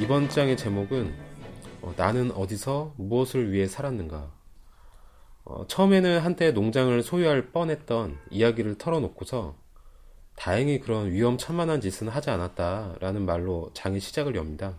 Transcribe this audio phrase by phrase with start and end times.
[0.00, 1.12] 이번 장의 제목은
[1.82, 4.32] 어, 나는 어디서 무엇을 위해 살았는가.
[5.44, 9.56] 어, 처음에는 한때 농장을 소유할 뻔했던 이야기를 털어놓고서
[10.36, 14.78] 다행히 그런 위험천만한 짓은 하지 않았다라는 말로 장의 시작을 엽니다.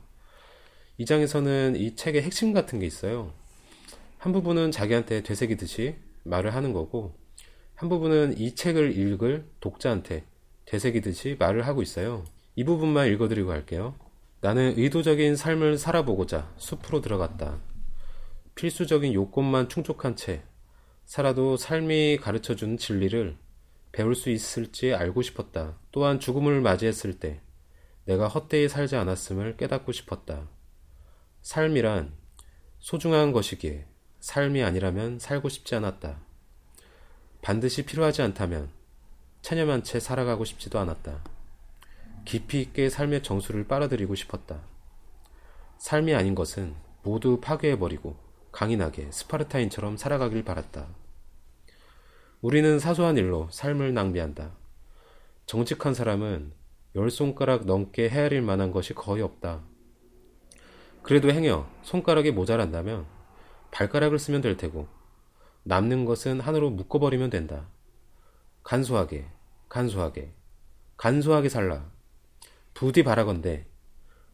[0.97, 3.33] 이 장에서는 이 책의 핵심 같은 게 있어요.
[4.19, 7.13] 한 부분은 자기한테 되새기듯이 말을 하는 거고,
[7.75, 10.23] 한 부분은 이 책을 읽을 독자한테
[10.65, 12.23] 되새기듯이 말을 하고 있어요.
[12.55, 13.95] 이 부분만 읽어드리고 할게요.
[14.41, 17.59] 나는 의도적인 삶을 살아보고자 숲으로 들어갔다.
[18.55, 20.43] 필수적인 요건만 충족한 채
[21.05, 23.37] 살아도 삶이 가르쳐 준 진리를
[23.91, 25.77] 배울 수 있을지 알고 싶었다.
[25.91, 27.41] 또한 죽음을 맞이했을 때
[28.05, 30.47] 내가 헛되이 살지 않았음을 깨닫고 싶었다.
[31.41, 32.13] 삶이란
[32.79, 33.85] 소중한 것이기에
[34.19, 36.19] 삶이 아니라면 살고 싶지 않았다.
[37.41, 38.69] 반드시 필요하지 않다면
[39.41, 41.23] 체념한 채 살아가고 싶지도 않았다.
[42.29, 44.61] 깊이 있게 삶의 정수를 빨아들이고 싶었다.
[45.79, 48.17] 삶이 아닌 것은 모두 파괴해버리고
[48.51, 50.89] 강인하게 스파르타인처럼 살아가길 바랐다.
[52.41, 54.51] 우리는 사소한 일로 삶을 낭비한다.
[55.47, 56.53] 정직한 사람은
[56.97, 59.63] 열 손가락 넘게 헤아릴 만한 것이 거의 없다.
[61.01, 63.07] 그래도 행여 손가락이 모자란다면
[63.71, 64.87] 발가락을 쓰면 될 테고
[65.63, 67.69] 남는 것은 하나로 묶어버리면 된다.
[68.61, 69.25] 간소하게,
[69.67, 70.31] 간소하게,
[70.95, 71.97] 간소하게 살라.
[72.79, 73.65] 부디 바라건대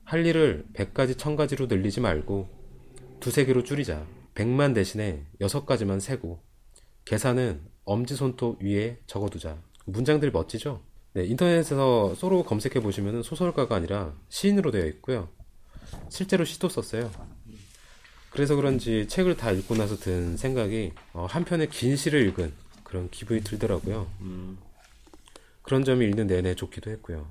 [0.04, 2.48] 할 일을 백가지 천가지로 늘리지 말고
[3.20, 4.06] 두세 개로 줄이자.
[4.36, 6.44] 백만 대신에 여섯 가지만 세고
[7.06, 9.58] 계산은 엄지손톱 위에 적어두자.
[9.86, 10.84] 문장들이 멋지죠?
[11.14, 15.28] 네, 인터넷에서 소로 검색해 보시면 소설가가 아니라 시인으로 되어 있고요.
[16.10, 17.10] 실제로 시도 썼어요.
[18.30, 23.10] 그래서 그런지 책을 다 읽고 나서 든 생각이 어, 한 편의 긴 시를 읽은 그런
[23.10, 24.08] 기분이 들더라고요.
[24.22, 24.60] 음.
[25.64, 27.28] 그런 점이 읽는 내내 좋기도 했고요.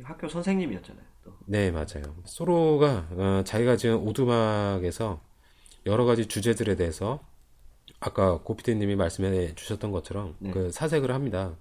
[0.00, 0.04] 음.
[0.04, 1.04] 학교 선생님이었잖아요.
[1.24, 1.32] 또.
[1.46, 2.16] 네, 맞아요.
[2.24, 5.20] 소로가 어, 자기가 지은 오두막에서
[5.86, 7.20] 여러 가지 주제들에 대해서
[8.00, 10.50] 아까 고피디님이 말씀해 주셨던 것처럼 네.
[10.50, 11.56] 그 사색을 합니다.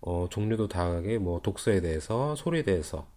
[0.00, 3.08] 어, 종류도 다하게 뭐 독서에 대해서, 소리에 대해서,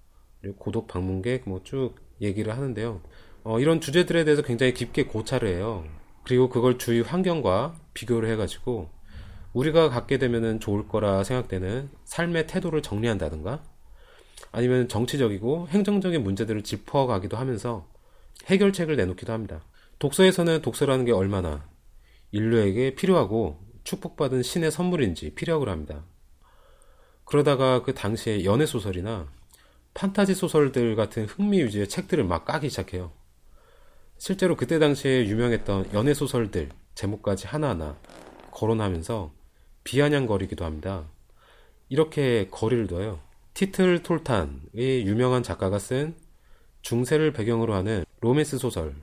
[0.42, 3.02] 그리고 고독 방문객 뭐 쭉 얘기를 하는데요.
[3.44, 5.86] 어, 이런 주제들에 대해서 굉장히 깊게 고찰을 해요.
[6.26, 8.90] 그리고 그걸 주위 환경과 비교를 해가지고
[9.54, 13.64] 우리가 갖게 되면은 좋을 거라 생각되는 삶의 태도를 정리한다든가
[14.52, 17.88] 아니면 정치적이고 행정적인 문제들을 짚어가기도 하면서
[18.46, 19.62] 해결책을 내놓기도 합니다.
[20.00, 21.68] 독서에서는 독서라는 게 얼마나
[22.32, 26.04] 인류에게 필요하고 축복받은 신의 선물인지 피력을 합니다.
[27.26, 29.28] 그러다가 그 당시에 연애 소설이나
[29.94, 33.12] 판타지 소설들 같은 흥미 위주의 책들을 막 까기 시작해요.
[34.18, 37.98] 실제로 그때 당시에 유명했던 연애 소설들 제목까지 하나하나
[38.52, 39.32] 거론하면서
[39.84, 41.06] 비아냥거리기도 합니다.
[41.88, 43.20] 이렇게 거리를 둬요.
[43.60, 46.16] 티틀 톨탄의 유명한 작가가 쓴
[46.82, 48.96] 중세를 배경으로 하는 로맨스 소설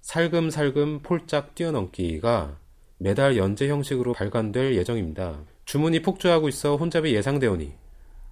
[0.00, 2.58] 살금살금 폴짝 뛰어넘기가
[2.96, 5.44] 매달 연재 형식으로 발간될 예정입니다.
[5.66, 7.74] 주문이 폭주하고 있어 혼잡이 예상되오니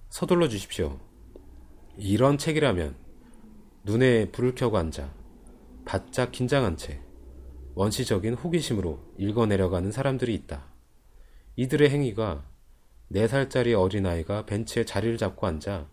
[0.09, 0.99] 서둘러 주십시오.
[1.95, 2.95] 이런 책이라면
[3.83, 5.13] 눈에 불을 켜고 앉아
[5.85, 7.01] 바짝 긴장한 채
[7.75, 10.65] 원시적인 호기심으로 읽어내려가는 사람들이 있다.
[11.55, 12.49] 이들의 행위가
[13.13, 15.89] 4살짜리 어린아이가 벤치에 자리를 잡고 앉아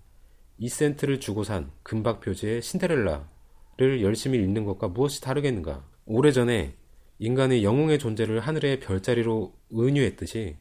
[0.61, 5.85] 2센트를 주고 산 금박 표지의 신데렐라를 열심히 읽는 것과 무엇이 다르겠는가?
[6.07, 6.75] 오래전에
[7.19, 10.57] 인간의 영웅의 존재를 하늘의 별자리로 은유했듯이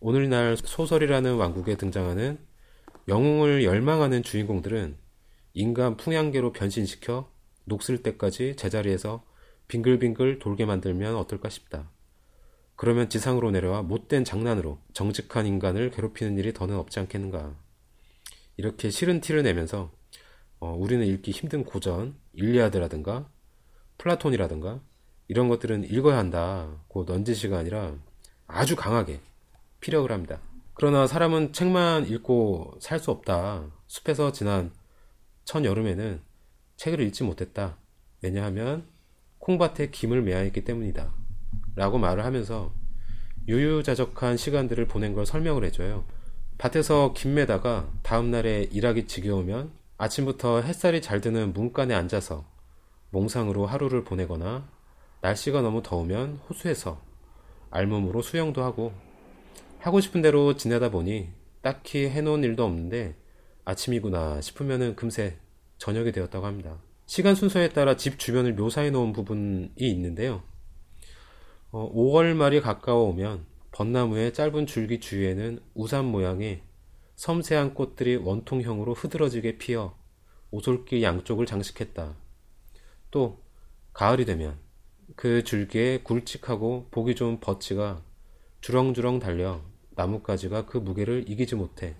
[0.00, 2.38] 오늘날 소설이라는 왕국에 등장하는
[3.08, 4.96] 영웅을 열망하는 주인공들은
[5.54, 7.30] 인간 풍향계로 변신시켜
[7.64, 9.24] 녹슬 때까지 제자리에서
[9.68, 11.90] 빙글빙글 돌게 만들면 어떨까 싶다.
[12.78, 17.56] 그러면 지상으로 내려와 못된 장난으로 정직한 인간을 괴롭히는 일이 더는 없지 않겠는가.
[18.56, 19.90] 이렇게 싫은 티를 내면서
[20.60, 23.28] 어, 우리는 읽기 힘든 고전, 일리아드라든가
[23.98, 24.80] 플라톤이라든가
[25.26, 27.96] 이런 것들은 읽어야 한다고 넌지시가 아니라
[28.46, 29.22] 아주 강하게
[29.80, 30.40] 피력을 합니다.
[30.74, 33.72] 그러나 사람은 책만 읽고 살 수 없다.
[33.88, 34.72] 숲에서 지난
[35.44, 36.22] 천 여름에는
[36.76, 37.76] 책을 읽지 못했다.
[38.22, 38.86] 왜냐하면
[39.38, 41.17] 콩밭에 김을 매야 했기 때문이다.
[41.78, 42.72] 라고 말을 하면서
[43.46, 46.04] 유유자적한 시간들을 보낸 걸 설명을 해줘요.
[46.58, 52.44] 밭에서 김 매다가 다음날에 일하기 지겨우면 아침부터 햇살이 잘 드는 문간에 앉아서
[53.10, 54.68] 몽상으로 하루를 보내거나
[55.20, 57.00] 날씨가 너무 더우면 호수에서
[57.70, 58.92] 알몸으로 수영도 하고
[59.78, 61.28] 하고 싶은 대로 지내다 보니
[61.62, 63.14] 딱히 해놓은 일도 없는데
[63.64, 65.38] 아침이구나 싶으면은 금세
[65.78, 66.76] 저녁이 되었다고 합니다.
[67.06, 70.42] 시간 순서에 따라 집 주변을 묘사해 놓은 부분이 있는데요.
[71.70, 76.62] 어, 5월 말이 가까워오면 벚나무의 짧은 줄기 주위에는 우산 모양의
[77.16, 79.94] 섬세한 꽃들이 원통형으로 흐드러지게 피어
[80.50, 82.16] 오솔길 양쪽을 장식했다.
[83.10, 83.42] 또
[83.92, 84.58] 가을이 되면
[85.14, 88.02] 그 줄기에 굵직하고 보기 좋은 버치가
[88.62, 89.60] 주렁주렁 달려
[89.90, 91.96] 나뭇가지가 그 무게를 이기지 못해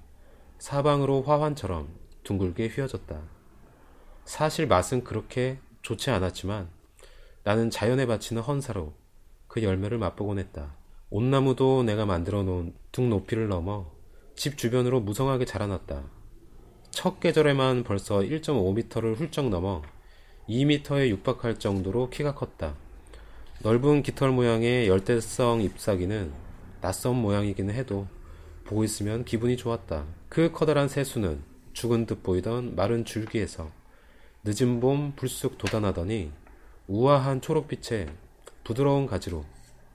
[0.59, 1.95] 사방으로 화환처럼
[2.25, 3.21] 둥글게 휘어졌다.
[4.25, 6.71] 사실 맛은 그렇게 좋지 않았지만
[7.45, 8.95] 나는 자연에 바치는 헌사로
[9.59, 10.77] 그 열매를 맛보곤 했다.
[11.11, 13.91] 온나무도 내가 만들어 놓은 등 높이를 넘어
[14.37, 16.05] 집 주변으로 무성하게 자라났다.
[16.91, 19.83] 첫 계절에만 벌써 1.5m를 훌쩍 넘어
[20.49, 22.77] 2m에 육박할 정도로 키가 컸다.
[23.63, 26.33] 넓은 깃털 모양의 열대성 잎사귀는
[26.81, 28.07] 낯선 모양이기는 해도
[28.65, 30.05] 보고 있으면 기분이 좋았다.
[30.29, 33.71] 그 커다란 새수는 죽은 듯 보이던 마른 줄기에서
[34.45, 36.31] 늦은 봄 불쑥 돋아나더니
[36.87, 38.07] 우아한 초록빛에
[38.69, 39.47] 부드러운 가지로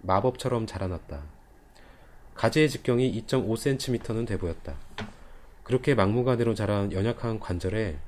[0.01, 1.21] 마법처럼 자라났다.
[2.33, 4.73] 가지의 직경이 2.5cm는 돼 보였다.
[5.61, 7.99] 그렇게 막무가내로 자란 연약한 관절에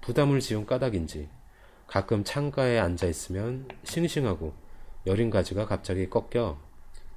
[0.00, 1.28] 부담을 지운 까닭인지
[1.88, 4.54] 가끔 창가에 앉아 있으면 싱싱하고
[5.08, 6.56] 여린 가지가 갑자기 꺾여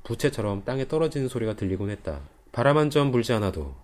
[0.04, 2.22] 부채처럼 땅에 떨어지는 소리가 들리곤 했다.
[2.52, 3.76] 바람 한 점 불지 않아도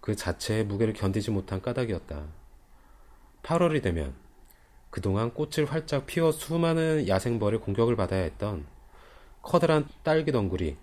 [0.00, 2.24] 그 자체의 무게를 견디지 못한 까닭이었다.
[3.44, 4.25] 8월이 되면
[4.90, 8.64] 그동안 꽃을 활짝 피워 수많은 야생벌의 공격을 받아야 했던
[9.42, 10.76] 커다란 딸기 덩굴이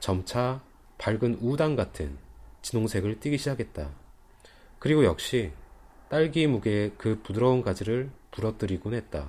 [0.00, 0.60] 점차
[0.98, 2.16] 밝은 우당 같은
[2.62, 3.90] 진홍색을 띠기 시작했다.
[4.78, 5.52] 그리고 역시
[6.08, 9.28] 딸기 무게의 그 부드러운 가지를 부러뜨리곤 했다.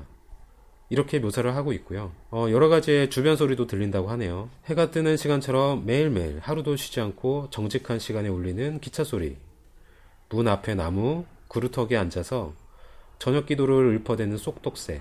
[0.89, 2.11] 이렇게 묘사를 하고 있고요.
[2.31, 4.49] 어, 여러 가지의 주변 소리도 들린다고 하네요.
[4.65, 9.37] 해가 뜨는 시간처럼 매일매일 하루도 쉬지 않고 정직한 시간에 울리는 기차 소리.
[10.29, 12.53] 문 앞에 나무, 그루터기에 앉아서
[13.21, 14.99] 저녁 기도를 읊어대는 쏙독새.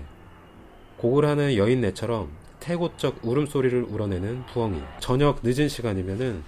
[0.97, 4.79] 곡을 하는 여인네처럼 태고적 울음소리를 우러내는 부엉이.
[4.99, 6.43] 저녁 늦은 시간이면은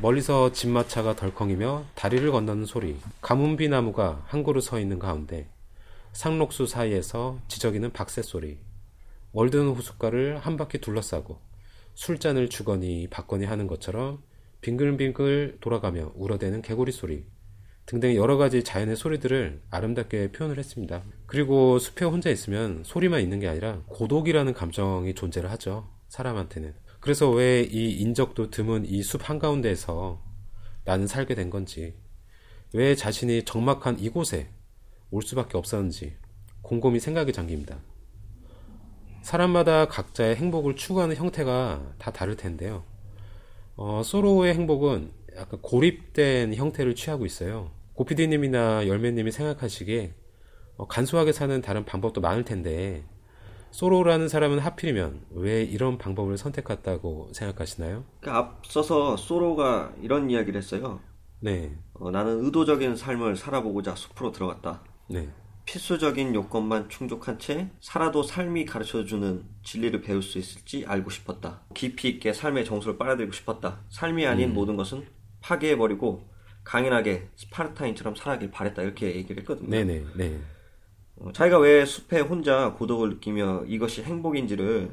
[0.00, 2.96] 멀리서 집마차가 덜컹이며 다리를 건너는 소리.
[3.20, 5.50] 가문비 나무가 한 그루 서 있는 가운데
[6.12, 8.56] 상록수 사이에서 지저귀는 박새 소리,
[9.32, 11.38] 월드는 호숫가를 한 바퀴 둘러싸고
[11.92, 14.22] 술잔을 주거니 받거니 하는 것처럼
[14.62, 17.26] 빙글빙글 돌아가며 울어대는 개구리 소리
[17.86, 21.02] 등등 여러 가지 자연의 소리들을 아름답게 표현을 했습니다.
[21.26, 25.88] 그리고 숲에 혼자 있으면 소리만 있는 게 아니라 고독이라는 감정이 존재를 하죠.
[26.08, 26.74] 사람한테는.
[27.00, 30.20] 그래서 왜 이 인적도 드문 이 숲 한가운데에서
[30.84, 31.94] 나는 살게 된 건지,
[32.72, 34.50] 왜 자신이 적막한 이곳에
[35.10, 36.16] 올 수밖에 없었는지
[36.62, 37.78] 곰곰이 생각이 잠깁니다.
[39.22, 42.84] 사람마다 각자의 행복을 추구하는 형태가 다 다를 텐데요.
[43.76, 47.70] 어, 소로의 행복은 약간 고립된 형태를 취하고 있어요.
[47.96, 50.14] 고피디님이나 열매님이 생각하시기에
[50.76, 53.04] 어, 간소하게 사는 다른 방법도 많을 텐데
[53.70, 58.04] 소로라는 사람은 하필이면 왜 이런 방법을 선택했다고 생각하시나요?
[58.20, 61.00] 그 앞서서 소로가 이런 이야기를 했어요.
[61.40, 61.76] 네.
[61.94, 64.82] 어, 나는 의도적인 삶을 살아보고자 숲으로 들어갔다.
[65.08, 65.28] 네.
[65.64, 71.62] 필수적인 요건만 충족한 채 살아도 삶이 가르쳐주는 진리를 배울 수 있을지 알고 싶었다.
[71.74, 73.80] 깊이 있게 삶의 정수를 빨아들이고 싶었다.
[73.88, 75.06] 삶이 아닌 모든 것은
[75.40, 76.35] 파괴해버리고
[76.66, 78.82] 강인하게 스파르타인처럼 살아길 바랬다.
[78.82, 79.70] 이렇게 얘기를 했거든요.
[79.70, 80.04] 네네.
[80.16, 80.40] 네.
[81.16, 84.90] 어, 자기가 왜 숲에 혼자 고독을 느끼며 이것이 행복인지를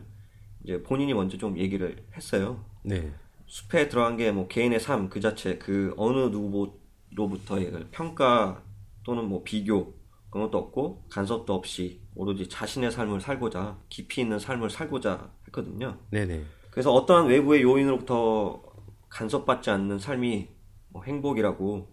[0.63, 2.63] 이제 본인이 먼저 좀 얘기를 했어요.
[2.83, 3.11] 네.
[3.47, 8.61] 숲에 들어간 게 뭐 개인의 삶 그 자체 그 어느 누구로부터의 그 평가
[9.03, 9.93] 또는 뭐 비교
[10.29, 15.97] 그런 것도 없고 간섭도 없이 오로지 자신의 삶을 살고자 깊이 있는 삶을 살고자 했거든요.
[16.11, 16.43] 네네.
[16.69, 18.61] 그래서 어떠한 외부의 요인으로부터
[19.09, 20.47] 간섭받지 않는 삶이
[20.93, 21.87] 뭐 행복이라고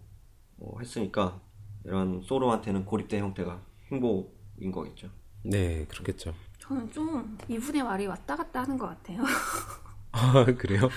[0.57, 1.41] 뭐 했으니까
[1.83, 3.59] 이런 소로한테는 고립된 형태가
[3.91, 5.09] 행복인 거겠죠.
[5.43, 6.33] 네, 그렇겠죠.
[6.59, 9.23] 저는 좀 이분의 말이 왔다 갔다 하는 것 같아요.
[10.13, 10.89] 아, 그래요?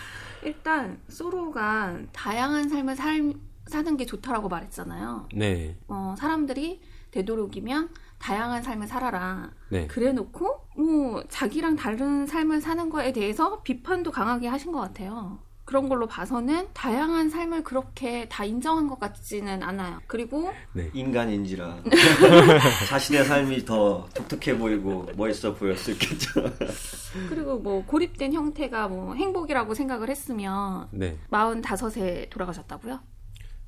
[0.45, 3.33] 일단 소로가 다양한 삶을 살,
[3.67, 5.29] 사는 게 좋다라고 말했잖아요.
[5.35, 5.79] 네.
[5.89, 9.51] 어, 사람들이 되도록이면 다양한 삶을 살아라.
[9.71, 9.87] 네.
[9.87, 15.39] 그래놓고 뭐 자기랑 다른 삶을 사는 거에 대해서 비판도 강하게 하신 것 같아요.
[15.65, 20.01] 그런 걸로 봐서는 다양한 삶을 그렇게 다 인정한 것 같지는 않아요.
[20.07, 20.91] 그리고 네.
[20.93, 21.85] 인간인지라
[22.89, 26.43] 자신의 삶이 더 독특해 보이고 멋있어 보일 수 있겠죠.
[27.31, 31.17] 그리고 뭐 고립된 형태가 뭐 행복이라고 생각을 했으면 네.
[31.31, 33.01] 45세 돌아가셨다고요?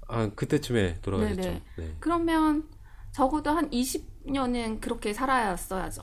[0.08, 1.40] 아, 그때쯤에 돌아가셨죠.
[1.40, 1.62] 네네.
[1.78, 1.96] 네.
[1.98, 2.68] 그러면
[3.12, 6.02] 적어도 한 20년은 그렇게 살아야어야죠.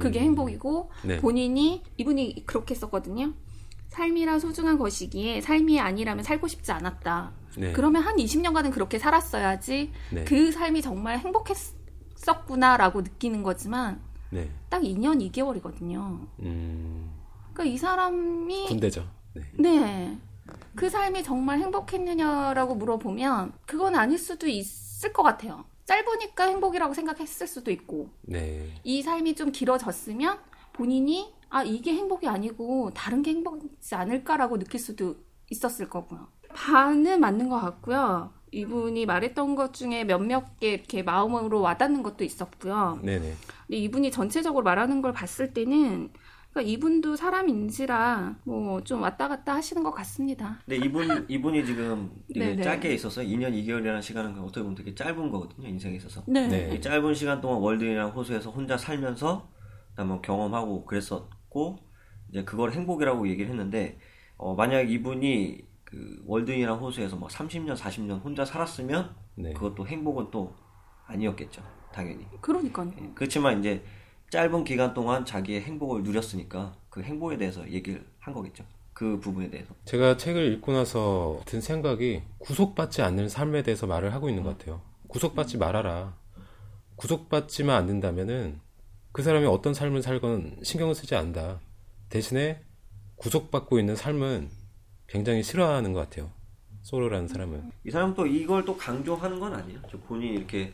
[0.00, 0.24] 그게 음.
[0.24, 1.20] 행복이고 네.
[1.20, 3.34] 본인이 이분이 그렇게 썼거든요.
[3.92, 7.32] 삶이라 소중한 것이기에 삶이 아니라면 살고 싶지 않았다.
[7.58, 7.72] 네.
[7.72, 10.24] 그러면 한 20년간은 그렇게 살았어야지 네.
[10.24, 14.48] 그 삶이 정말 행복했었구나라고 느끼는 거지만 네.
[14.70, 16.26] 딱 2년 2개월이거든요.
[16.40, 17.12] 음.
[17.52, 19.06] 그러니까 이 사람이 군대죠.
[19.34, 19.42] 네.
[19.58, 20.18] 네.
[20.74, 25.64] 그 삶이 정말 행복했느냐라고 물어보면 그건 아닐 수도 있을 것 같아요.
[25.84, 28.72] 짧으니까 행복이라고 생각했을 수도 있고 네.
[28.84, 30.38] 이 삶이 좀 길어졌으면
[30.72, 35.16] 본인이 아 이게 행복이 아니고 다른 게 행복이지 않을까라고 느낄 수도
[35.50, 36.28] 있었을 거고요.
[36.54, 38.32] 반은 맞는 것 같고요.
[38.52, 43.00] 이분이 말했던 것 중에 몇몇 개 이렇게 마음으로 와닿는 것도 있었고요.
[43.02, 43.34] 네네.
[43.66, 46.10] 근데 이분이 전체적으로 말하는 걸 봤을 때는
[46.52, 50.58] 그러니까 이분도 사람인지라 뭐 좀 왔다 갔다 하시는 것 같습니다.
[50.64, 52.62] 근데 이분 이분이 지금 되게 네네.
[52.62, 56.22] 짧게 있어서 2년 2개월이라는 시간은 어떻게 보면 되게 짧은 거거든요 인생에 있어서.
[56.26, 56.48] 네.
[56.48, 56.74] 네.
[56.74, 59.50] 이 짧은 시간 동안 월드이랑 호수에서 혼자 살면서
[59.90, 61.78] 그다음에 뭐 경험하고 그랬었 고
[62.30, 63.98] 이제 그걸 행복이라고 얘기를 했는데
[64.38, 69.52] 어, 만약 이분이 그 월드이랑 호수에서 막 30년 40년 혼자 살았으면 네.
[69.52, 70.54] 그것도 행복은 또
[71.06, 72.90] 아니었겠죠 당연히 그러니까요.
[73.14, 73.84] 그렇지만 이제
[74.30, 79.74] 짧은 기간 동안 자기의 행복을 누렸으니까 그 행복에 대해서 얘기를 한 거겠죠 그 부분에 대해서
[79.84, 84.80] 제가 책을 읽고 나서 든 생각이 구속받지 않는 삶에 대해서 말을 하고 있는 것 같아요.
[85.08, 86.16] 구속받지 말아라.
[86.96, 88.60] 구속받지만 않는다면은
[89.12, 91.60] 그 사람이 어떤 삶을 살건 신경을 쓰지 않는다.
[92.08, 92.62] 대신에
[93.16, 94.50] 구속받고 있는 삶은
[95.06, 96.30] 굉장히 싫어하는 것 같아요.
[96.82, 97.70] 소로라는 사람은.
[97.84, 99.80] 이 사람은 또 이걸 또 강조하는 건 아니에요.
[99.90, 100.72] 저 본인이 이렇게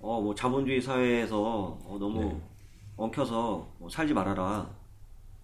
[0.00, 2.40] 어 뭐 자본주의 사회에서 어, 너무 네.
[2.96, 4.68] 엉켜서 뭐 살지 말아라.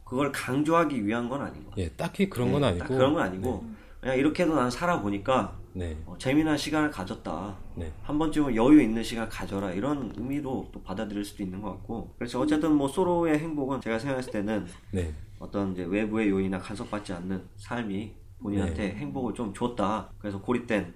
[0.05, 1.73] 그걸 강조하기 위한 건 아닌 거.
[1.79, 2.85] 예, 딱히 그런 건 네, 아니고.
[2.85, 3.65] 딱 그런 건 아니고
[4.01, 7.55] 그냥 이렇게도 난 살아 보니까 네, 어, 재미난 시간을 가졌다.
[7.75, 12.15] 네, 한 번쯤은 여유 있는 시간 가져라 이런 의미로 또 받아들일 수도 있는 것 같고
[12.17, 17.47] 그래서 어쨌든 뭐 소로의 행복은 제가 생각했을 때는 네, 어떤 이제 외부의 요인이나 간섭받지 않는
[17.59, 20.11] 삶이 본인한테 행복을 좀 줬다.
[20.19, 20.95] 그래서 고립된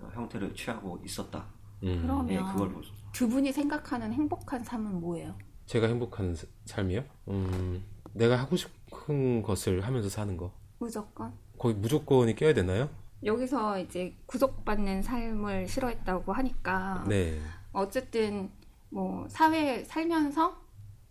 [0.00, 1.46] 어, 형태를 취하고 있었다.
[1.84, 2.00] 음.
[2.02, 2.92] 그러면 예, 그걸 볼 수.
[3.12, 5.34] 두 분이 생각하는 행복한 삶은 뭐예요?
[5.64, 7.04] 제가 행복한 사- 삶이요?
[7.28, 10.52] 음, 내가 하고 싶은 것을 하면서 사는 거.
[10.78, 12.90] 무조건 거기 무조건이 껴야 되나요?
[13.24, 17.38] 여기서 이제 구속받는 삶을 싫어했다고 하니까 네,
[17.72, 18.50] 어쨌든
[18.88, 20.58] 뭐 사회에 살면서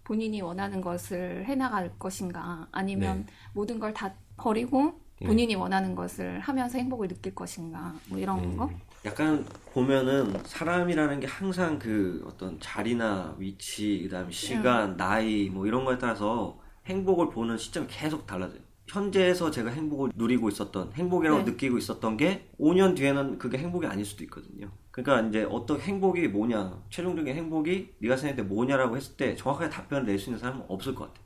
[0.03, 3.33] 본인이 원하는 것을 해나갈 것인가 아니면 네.
[3.53, 8.57] 모든 걸 다 버리고 본인이 원하는 것을 하면서 행복을 느낄 것인가 뭐 이런 음.
[8.57, 8.69] 거
[9.05, 15.97] 약간 보면은 사람이라는 게 항상 그 어떤 자리나 위치, 그다음에 시간, 나이 뭐 이런 거에
[15.97, 18.59] 따라서 행복을 보는 시점이 계속 달라져요.
[18.89, 21.51] 현재에서 제가 행복을 누리고 있었던 행복이라고 네.
[21.51, 24.69] 느끼고 있었던 게 5년 뒤에는 그게 행복이 아닐 수도 있거든요.
[24.91, 30.05] 그러니까 이제 어떤 행복이 뭐냐, 최종적인 행복이 네가 생각할 때 뭐냐라고 했을 때 정확하게 답변을
[30.07, 31.25] 낼 수 있는 사람은 없을 것 같아요.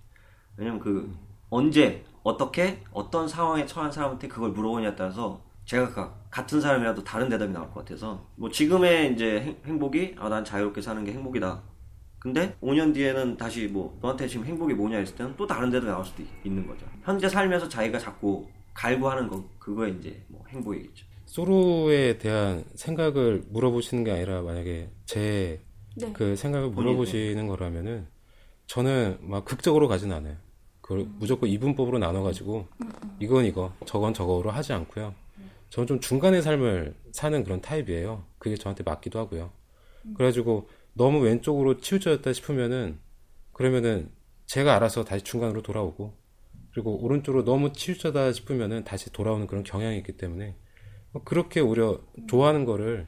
[0.58, 1.10] 왜냐면 그
[1.50, 7.53] 언제 어떻게 어떤 상황에 처한 사람한테 그걸 물어보냐에 따라서 제가 가- 같은 사람이라도 다른 대답이
[7.53, 11.62] 나올 것 같아서 뭐 지금의 이제 행- 행복이 아 난 자유롭게 사는 게 행복이다.
[12.24, 16.06] 근데 5년 뒤에는 다시 뭐 너한테 지금 행복이 뭐냐 했을 때는 또 다른 대답이 나올
[16.06, 16.86] 수도 있- 있는 거죠.
[17.03, 21.06] 현재 삶에서 자기가 자꾸 갈구하는 거 그거에 이제 뭐 행복이겠죠.
[21.25, 25.60] 소로에 대한 생각을 물어보시는 게 아니라 만약에 제
[25.98, 26.13] 네.
[26.13, 28.08] 그 생각을 물어보시는 거라면은
[28.68, 30.38] 저는 막 극적으로 가진 않아요.
[30.80, 32.68] 그걸 무조건 이분법으로 나눠가지고
[33.20, 35.13] 이건 이거, 저건 저거로 하지 않고요.
[35.72, 38.24] 저는 좀 중간의 삶을 사는 그런 타입이에요.
[38.38, 39.51] 그게 저한테 맞기도 하고요.
[40.15, 43.00] 그래가지고 너무 왼쪽으로 치우쳐졌다 싶으면은
[43.51, 44.12] 그러면은
[44.45, 46.17] 제가 알아서 다시 중간으로 돌아오고
[46.73, 50.55] 그리고 오른쪽으로 너무 치우쳐다 싶으면은 다시 돌아오는 그런 경향이 있기 때문에
[51.23, 53.07] 그렇게 오히려 좋아하는 거를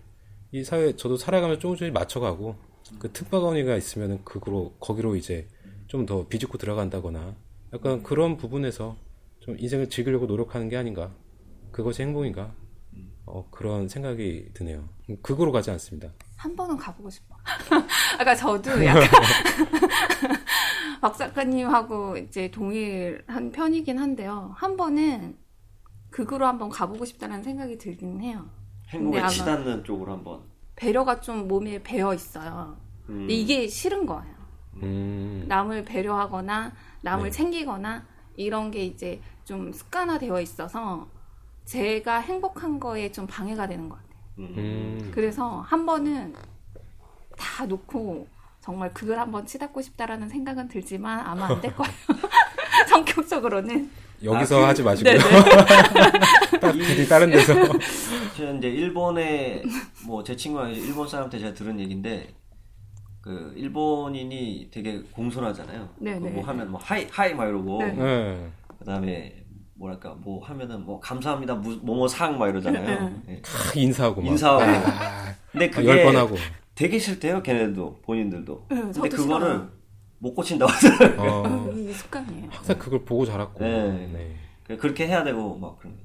[0.51, 2.55] 이 사회 저도 살아가면서 조금씩 맞춰가고
[2.99, 5.47] 그 틈바구니가 있으면은 그거로 거기로 이제
[5.87, 7.35] 좀 더 비집고 들어간다거나
[7.73, 8.97] 약간 그런 부분에서
[9.39, 11.15] 좀 인생을 즐기려고 노력하는 게 아닌가
[11.71, 12.55] 그것이 행복인가
[13.25, 14.87] 어, 그런 생각이 드네요.
[15.21, 16.13] 그거로 가지 않습니다.
[16.35, 17.35] 한 번은 가보고 싶어.
[18.19, 19.03] 아까 저도 약간
[21.01, 24.53] 박 작가님하고 이제 동일한 편이긴 한데요.
[24.57, 25.37] 한 번은
[26.09, 28.49] 극으로 한번 가보고 싶다는 생각이 들긴 해요.
[28.89, 30.41] 행복에 치닫는 쪽으로 한번.
[30.75, 32.77] 배려가 좀 몸에 배어 있어요.
[33.09, 34.35] 음, 근데 이게 싫은 거예요.
[34.83, 37.31] 음, 남을 배려하거나 남을 네.
[37.31, 41.07] 챙기거나 이런 게 이제 좀 습관화되어 있어서
[41.65, 44.04] 제가 행복한 거에 좀 방해가 되는 것 같아요.
[44.39, 44.53] 음.
[44.57, 46.33] 음, 그래서 한 번은
[47.37, 48.27] 다 놓고
[48.61, 51.93] 정말 그걸 한번 치닫고 싶다라는 생각은 들지만 아마 안 될 거예요.
[52.89, 53.89] 성격적으로는.
[54.23, 55.13] 여기서 아, 그- 하지 마시고요.
[55.17, 55.23] 네네.
[56.59, 57.53] 딱 부디 다른 데서.
[58.35, 59.61] 저는 이제 일본에
[60.05, 62.33] 뭐 제 친구가 이제 일본 사람한테 제가 들은 얘기인데
[63.21, 65.89] 그 일본인이 되게 공손하잖아요.
[65.97, 66.41] 네, 그뭐 네.
[66.41, 67.91] 하면 뭐 はい はい 막 이러고 네.
[67.93, 68.51] 네.
[68.79, 69.44] 그다음에
[69.77, 73.21] 뭐랄까 뭐 하면은 뭐 감사합니다 무- 뭐뭐 상 막 이러잖아요.
[73.29, 73.41] 예.
[73.41, 74.27] 탁 인사하고 막.
[74.29, 74.63] 인사하고.
[74.63, 76.35] 아, 근데 아, 열 그게 번 하고.
[76.75, 78.65] 되게 싫대요, 걔네도 본인들도.
[78.69, 79.69] 네, 근데 그거를 싫어요.
[80.19, 81.31] 못 고친다고 하더라고요.
[81.31, 82.47] 어, 이 습관이에요.
[82.49, 83.63] 항상 그걸 보고 자랐고.
[83.63, 84.35] 네.
[84.67, 84.77] 네.
[84.77, 85.95] 그렇게 해야 되고 막 그런.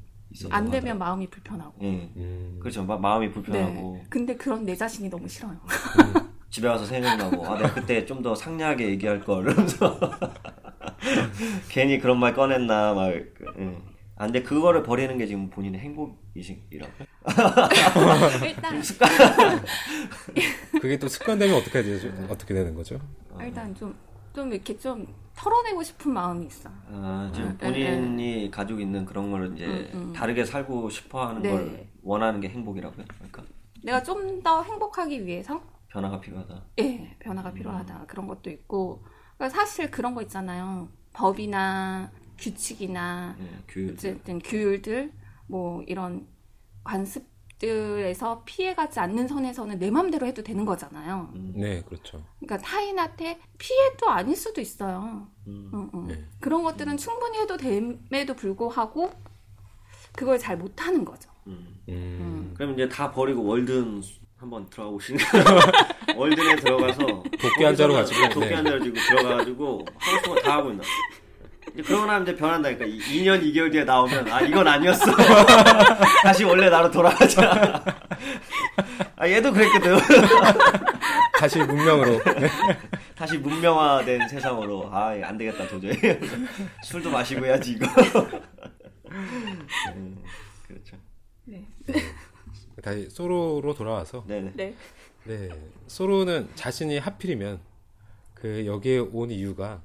[0.48, 0.98] 안것 되면 같아요.
[0.98, 1.74] 마음이 불편하고.
[1.82, 2.10] 예.
[2.16, 2.58] 음.
[2.60, 2.84] 그렇죠.
[2.84, 4.06] 마, 마음이 불편하고 네.
[4.08, 5.56] 근데 그런 내 자신이 너무 싫어요.
[6.50, 9.98] 집에 와서 생각나고 아 내가 그때 좀 더 상냥하게 얘기할 걸 이러면서
[11.68, 13.78] 괜히 그런 말 꺼냈나 막 그, 예.
[14.16, 16.92] 아, 근데 그거를 버리는 게 지금 본인의 행복이시라고
[18.44, 18.82] 일단
[20.80, 22.08] 그게 또 습관되면 어떻게 되죠?
[22.28, 23.00] 어떻게 되는 거죠?
[23.40, 26.68] 일단 좀좀 이렇게 좀 털어내고 싶은 마음이 있어.
[26.88, 30.12] 아, 지금 음, 본인이 가지고 있는 그런 걸 이제 음, 음.
[30.12, 31.50] 다르게 살고 싶어 하는 네.
[31.50, 33.06] 걸 원하는 게 행복이라고요?
[33.16, 33.42] 그러니까
[33.82, 36.62] 내가 좀 더 행복하기 위해서 변화가 필요하다.
[36.80, 38.04] 예, 변화가 필요하다.
[38.06, 39.02] 그런 것도 있고.
[39.40, 40.90] 그러니까 사실 그런 거 있잖아요.
[41.14, 43.92] 법이나 규칙이나 예, 규율.
[43.92, 45.12] 어쨌든 규율들
[45.46, 46.26] 뭐 이런
[46.84, 51.30] 관습들에서 피해가지 않는 선에서는 내 맘대로 해도 되는 거잖아요.
[51.34, 52.22] 음, 네, 그렇죠.
[52.38, 55.26] 그러니까 타인한테 피해도 아닐 수도 있어요.
[55.46, 55.70] 음.
[55.72, 56.06] 응, 응.
[56.08, 56.22] 네.
[56.38, 59.10] 그런 것들은 충분히 해도 됨에도 불구하고
[60.14, 61.30] 그걸 잘 못하는 거죠.
[61.46, 61.80] 음.
[61.88, 62.54] 음.
[62.58, 64.02] 그럼 이제 다 버리고 월든
[64.40, 65.22] 한번 들어가 보시는
[66.16, 68.54] 월든에 들어가서 도끼 한 거기서는 가지고, 도끼 네.
[68.54, 70.82] 한 자루 지고 들어가가지고 하고 싶은 거다 하고 있나.
[71.74, 72.86] 이제 그러고 나면 이제 변한다니까.
[72.86, 75.04] 2년 2개월 뒤에 나오면 아 이건 아니었어.
[76.24, 77.84] 다시 원래 나로 돌아가자.
[79.16, 79.98] 아 얘도 그랬거든.
[81.38, 82.20] 다시 문명으로.
[83.14, 85.94] 다시 문명화된 세상으로 아 안 되겠다 도저히
[86.82, 87.86] 술도 마시고 해야지 이거.
[89.10, 90.16] 음,
[90.66, 90.96] 그렇죠.
[91.44, 91.68] 네.
[92.82, 94.52] 다시 소로로 돌아와서 네네.
[94.54, 94.74] 네.
[95.24, 95.48] 네,
[95.86, 97.60] 소로는 자신이 하필이면
[98.34, 99.82] 그 여기에 온 이유가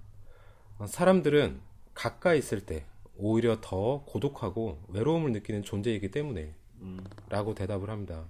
[0.85, 1.59] 사람들은
[1.93, 2.85] 가까이 있을 때
[3.17, 8.25] 오히려 더 고독하고 외로움을 느끼는 존재이기 때문에 음, 라고 대답을 합니다.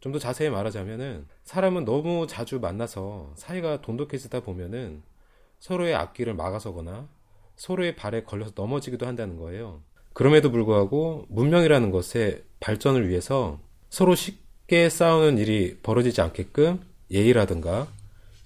[0.00, 5.02] 좀 더 자세히 말하자면은 사람은 너무 자주 만나서 사이가 돈독해지다 보면은
[5.58, 7.08] 서로의 앞길을 막아서거나
[7.56, 9.82] 서로의 발에 걸려서 넘어지기도 한다는 거예요.
[10.12, 13.60] 그럼에도 불구하고 문명이라는 것의 발전을 위해서
[13.90, 16.80] 서로 쉽게 싸우는 일이 벌어지지 않게끔
[17.10, 17.88] 예의라든가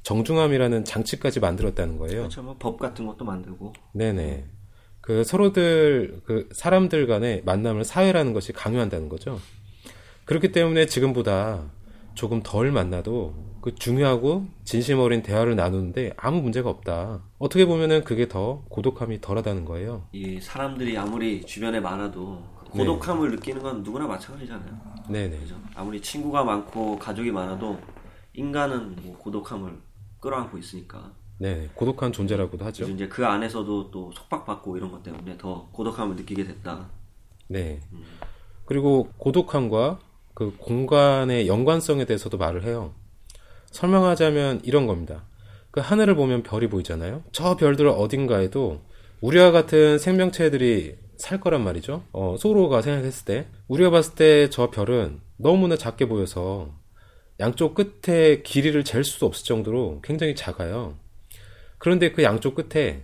[0.03, 2.19] 정중함이라는 장치까지 만들었다는 거예요.
[2.23, 2.43] 그렇죠.
[2.43, 3.73] 뭐 법 같은 것도 만들고.
[3.93, 4.45] 네네.
[5.01, 9.41] 그 서로들 그 사람들 간의 만남을 사회라는 것이 강요한다는 거죠.
[10.25, 11.71] 그렇기 때문에 지금보다
[12.15, 17.23] 조금 덜 만나도 그 중요하고 진심 어린 대화를 나누는데 아무 문제가 없다.
[17.39, 20.07] 어떻게 보면은 그게 더 고독함이 덜하다는 거예요.
[20.13, 24.81] 이 사람들이 아무리 주변에 많아도 그 고독함을 느끼는 건 누구나 마찬가지잖아요.
[25.09, 25.39] 네네.
[25.39, 25.57] 그죠?
[25.75, 27.79] 아무리 친구가 많고 가족이 많아도
[28.35, 29.79] 인간은 뭐 고독함을
[30.21, 31.13] 끌어안고 있으니까.
[31.39, 31.69] 네.
[31.75, 32.89] 고독한 존재라고도 하죠.
[32.89, 36.89] 이제 그 안에서도 또 속박받고 이런 것 때문에 더 고독함을 느끼게 됐다.
[37.49, 37.81] 네.
[38.65, 39.99] 그리고 고독함과
[40.35, 42.95] 그 공간의 연관성에 대해서도 말을 해요.
[43.67, 45.25] 설명하자면 이런 겁니다.
[45.71, 47.23] 그 하늘을 보면 별이 보이잖아요.
[47.33, 48.81] 저 별들 어딘가에도
[49.23, 52.03] 우리와 같은 생명체들이 살 거란 말이죠.
[52.13, 56.75] 어, 소로가 생각했을 때 우리가 봤을 때 저 별은 너무나 작게 보여서
[57.39, 60.97] 양쪽 끝에 길이를 잴 수도 없을 정도로 굉장히 작아요.
[61.79, 63.03] 그런데 그 양쪽 끝에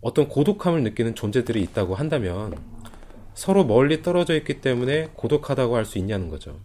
[0.00, 2.56] 어떤 고독함을 느끼는 존재들이 있다고 한다면
[3.34, 6.60] 서로 멀리 떨어져 있기 때문에 고독하다고 할 수 있냐는 거죠.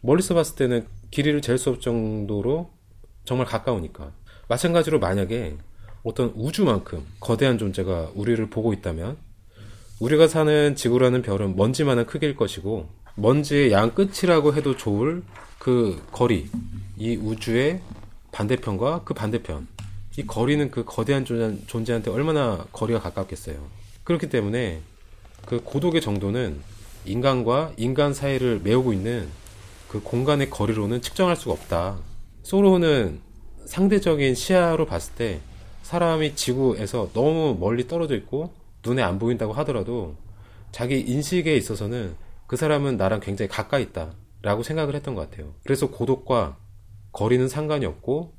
[0.00, 2.70] 멀리서 봤을 때는 길이를 잴 수 없을 정도로
[3.24, 4.12] 정말 가까우니까.
[4.48, 5.56] 마찬가지로 만약에
[6.08, 9.18] 어떤 우주만큼 거대한 존재가 우리를 보고 있다면
[10.00, 15.22] 우리가 사는 지구라는 별은 먼지만한 크기일 것이고 먼지의 양 끝이라고 해도 좋을
[15.58, 16.48] 그 거리,
[16.96, 17.80] 이 우주의
[18.32, 19.66] 반대편과 그 반대편,
[20.16, 23.56] 이 거리는 그 거대한 존재- 존재한테 얼마나 거리가 가깝겠어요.
[24.04, 24.80] 그렇기 때문에
[25.44, 26.58] 그 고독의 정도는
[27.04, 29.28] 인간과 인간 사이를 메우고 있는
[29.88, 31.98] 그 공간의 거리로는 측정할 수가 없다.
[32.44, 33.20] 소로는
[33.66, 35.40] 상대적인 시야로 봤을 때
[35.88, 38.52] 사람이 지구에서 너무 멀리 떨어져 있고
[38.84, 40.16] 눈에 안 보인다고 하더라도
[40.70, 42.14] 자기 인식에 있어서는
[42.46, 44.12] 그 사람은 나랑 굉장히 가까이 있다.
[44.42, 45.54] 라고 생각을 했던 것 같아요.
[45.64, 46.58] 그래서 고독과
[47.12, 48.34] 거리는 상관이 없고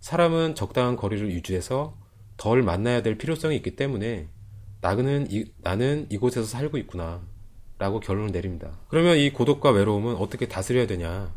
[0.00, 1.94] 사람은 적당한 거리를 유지해서
[2.38, 4.28] 덜 만나야 될 필요성이 있기 때문에
[4.80, 7.20] 나는, 이, 나는 이곳에서 살고 있구나.
[7.76, 8.78] 라고 결론을 내립니다.
[8.88, 11.34] 그러면 이 고독과 외로움은 어떻게 다스려야 되냐?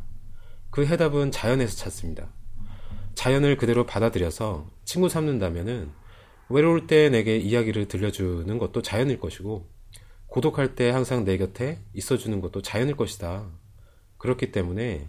[0.70, 2.30] 그 해답은 자연에서 찾습니다.
[3.18, 5.90] 자연을 그대로 받아들여서 친구 삼는다면은
[6.50, 9.68] 외로울 때 내게 이야기를 들려주는 것도 자연일 것이고
[10.28, 13.48] 고독할 때 항상 내 곁에 있어주는 것도 자연일 것이다.
[14.20, 15.08] 그렇기 때문에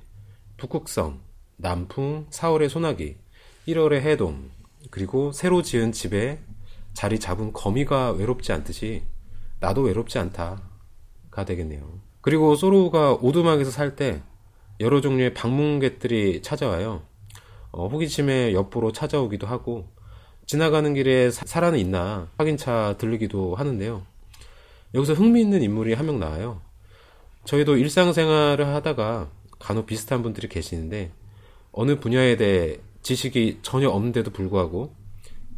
[0.57, 1.21] 북극성,
[1.59, 3.19] 남풍, 4월의 소나기,
[3.67, 4.53] 1월의 해돔,
[4.91, 6.41] 그리고 새로 지은 집에
[6.95, 9.03] 자리 잡은 거미가 외롭지 않듯이
[9.61, 12.01] 나도 외롭지 않다가 되겠네요.
[12.23, 14.23] 그리고 소로가 오두막에서 살 때
[14.81, 17.08] 여러 종류의 방문객들이 찾아와요.
[17.73, 19.89] 어, 호기심에 엿보러 찾아오기도 하고
[20.47, 24.03] 지나가는 길에 사, 사람은 있나 확인차 들르기도 하는데요.
[24.95, 26.61] 여기서 흥미있는 인물이 한 명 나와요.
[27.45, 31.11] 저희도 일상생활을 하다가 간혹 비슷한 분들이 계시는데
[31.73, 34.95] 어느 분야에 대해 지식이 전혀 없는데도 불구하고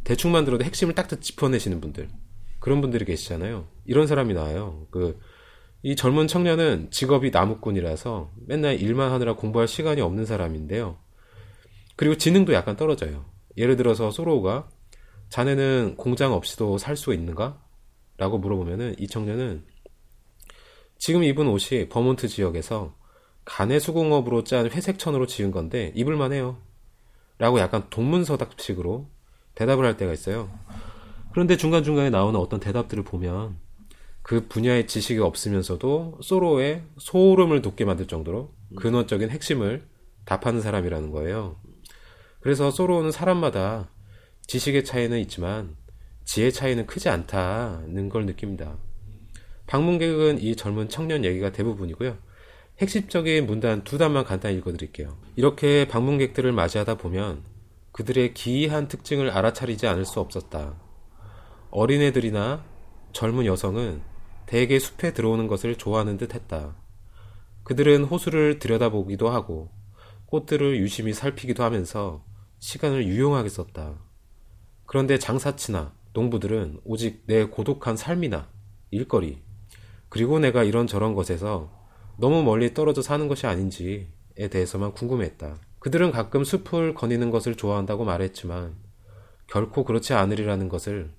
[0.03, 2.09] 대충만 들어도 핵심을 딱딱 짚어내시는 분들
[2.59, 3.67] 그런 분들이 계시잖아요.
[3.85, 4.87] 이런 사람이 나와요.
[4.91, 5.19] 그
[5.83, 10.97] 이 젊은 청년은 직업이 나무꾼이라서 맨날 일만 하느라 공부할 시간이 없는 사람인데요.
[11.95, 13.25] 그리고 지능도 약간 떨어져요.
[13.57, 14.69] 예를 들어서 소로우가
[15.29, 17.61] 자네는 공장 없이도 살 수 있는가?
[18.17, 19.65] 라고 물어보면은 이 청년은
[20.97, 22.95] 지금 입은 옷이 버몬트 지역에서
[23.45, 26.57] 간의 수공업으로 짠 회색 천으로 지은 건데 입을만 해요.
[27.39, 29.09] 라고 약간 동문서답식으로
[29.55, 30.51] 대답을 할 때가 있어요.
[31.31, 33.57] 그런데 중간중간에 나오는 어떤 대답들을 보면
[34.21, 39.87] 그 분야의 지식이 없으면서도 소로의 소름을 돋게 만들 정도로 근원적인 핵심을
[40.25, 41.55] 답하는 사람이라는 거예요.
[42.41, 43.89] 그래서 소로는 사람마다
[44.47, 45.75] 지식의 차이는 있지만
[46.25, 48.77] 지혜 차이는 크지 않다는 걸 느낍니다.
[49.67, 52.17] 방문객은 이 젊은 청년 얘기가 대부분이고요.
[52.79, 55.17] 핵심적인 문단 두 단만 간단히 읽어드릴게요.
[55.35, 57.43] 이렇게 방문객들을 맞이하다 보면
[57.91, 60.75] 그들의 기이한 특징을 알아차리지 않을 수 없었다.
[61.69, 62.63] 어린애들이나
[63.13, 64.01] 젊은 여성은
[64.45, 66.75] 대개 숲에 들어오는 것을 좋아하는 듯 했다.
[67.63, 69.69] 그들은 호수를 들여다보기도 하고
[70.25, 72.23] 꽃들을 유심히 살피기도 하면서
[72.61, 73.99] 시간을 유용하게 썼다.
[74.85, 78.49] 그런데 장사치나 농부들은 오직 내 고독한 삶이나
[78.91, 79.41] 일거리,
[80.09, 81.71] 그리고 내가 이런저런 것에서
[82.19, 84.09] 너무 멀리 떨어져 사는 것이 아닌지에
[84.51, 85.57] 대해서만 궁금했다.
[85.79, 88.75] 그들은 가끔 숲을 거니는 것을 좋아한다고 말했지만
[89.47, 91.11] 결코 그렇지 않으리라는 것을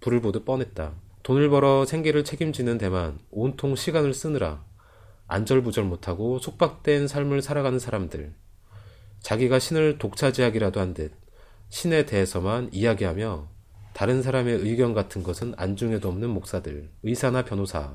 [0.00, 0.92] 불을 보듯 뻔했다.
[1.22, 4.66] 돈을 벌어 생계를 책임지는 데만 온통 시간을 쓰느라
[5.28, 8.34] 안절부절 못하고 속박된 삶을 살아가는 사람들.
[9.20, 11.12] 자기가 신을 독차지하기라도 한 듯
[11.70, 13.48] 신에 대해서만 이야기하며
[13.92, 17.94] 다른 사람의 의견 같은 것은 안중에도 없는 목사들, 의사나 변호사,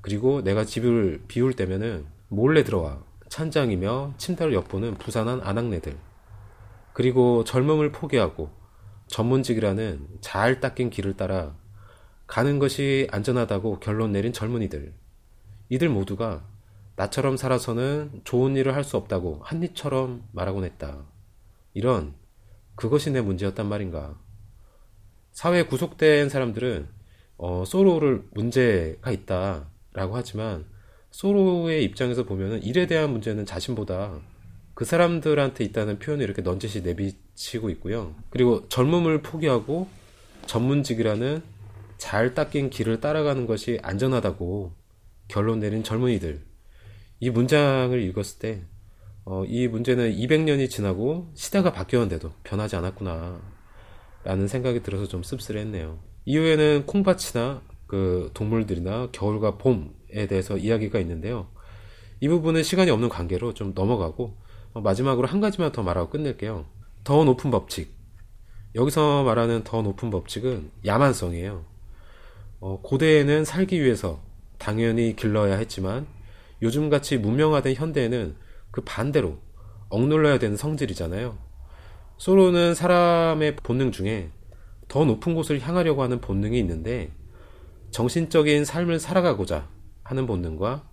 [0.00, 5.96] 그리고 내가 집을 비울 때면은 몰래 들어와 찬장이며 침대를 엿보는 부산한 아낙네들.
[6.92, 8.50] 그리고 젊음을 포기하고
[9.08, 11.56] 전문직이라는 잘 닦인 길을 따라
[12.26, 14.94] 가는 것이 안전하다고 결론 내린 젊은이들.
[15.70, 16.46] 이들 모두가
[16.96, 21.04] 나처럼 살아서는 좋은 일을 할 수 없다고 한니처럼 말하곤 했다.
[21.72, 22.14] 이런
[22.76, 24.18] 그것이 내 문제였단 말인가.
[25.32, 26.88] 사회에 구속된 사람들은
[27.36, 30.64] 어, 소로를 문제가 있다라고 하지만
[31.10, 34.20] 소로의 입장에서 보면은 일에 대한 문제는 자신보다
[34.74, 38.14] 그 사람들한테 있다는 표현을 이렇게 넌지시 내비치고 있고요.
[38.30, 39.88] 그리고 젊음을 포기하고
[40.46, 41.42] 전문직이라는
[41.96, 44.72] 잘 닦인 길을 따라가는 것이 안전하다고
[45.28, 46.44] 결론 내린 젊은이들.
[47.20, 48.64] 이 문장을 읽었을 때,
[49.24, 53.40] 어, 이 문제는 200년이 지나고 시대가 바뀌었는데도 변하지 않았구나.
[54.24, 55.98] 라는 생각이 들어서 좀 씁쓸했네요.
[56.24, 61.48] 이후에는 콩밭이나 그 동물들이나 겨울과 봄에 대해서 이야기가 있는데요.
[62.20, 64.36] 이 부분은 시간이 없는 관계로 좀 넘어가고
[64.72, 66.66] 어, 마지막으로 한 가지만 더 말하고 끝낼게요.
[67.04, 67.94] 더 높은 법칙.
[68.74, 71.64] 여기서 말하는 더 높은 법칙은 야만성이에요.
[72.60, 74.20] 어, 고대에는 살기 위해서
[74.58, 76.06] 당연히 길러야 했지만
[76.62, 78.36] 요즘같이 문명화된 현대에는
[78.70, 79.38] 그 반대로
[79.88, 81.38] 억눌러야 되는 성질이잖아요.
[82.18, 84.30] 소로는 사람의 본능 중에
[84.88, 87.10] 더 높은 곳을 향하려고 하는 본능이 있는데
[87.90, 89.68] 정신적인 삶을 살아가고자
[90.02, 90.88] 하는 본능과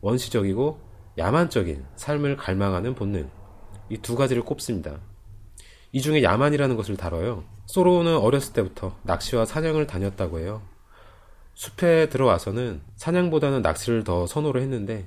[0.00, 0.80] 원시적이고
[1.18, 3.30] 야만적인 삶을 갈망하는 본능
[3.90, 5.00] 이 두 가지를 꼽습니다.
[5.92, 7.44] 이 중에 야만이라는 것을 다뤄요.
[7.66, 10.62] 소로는 어렸을 때부터 낚시와 사냥을 다녔다고 해요.
[11.54, 15.06] 숲에 들어와서는 사냥보다는 낚시를 더 선호를 했는데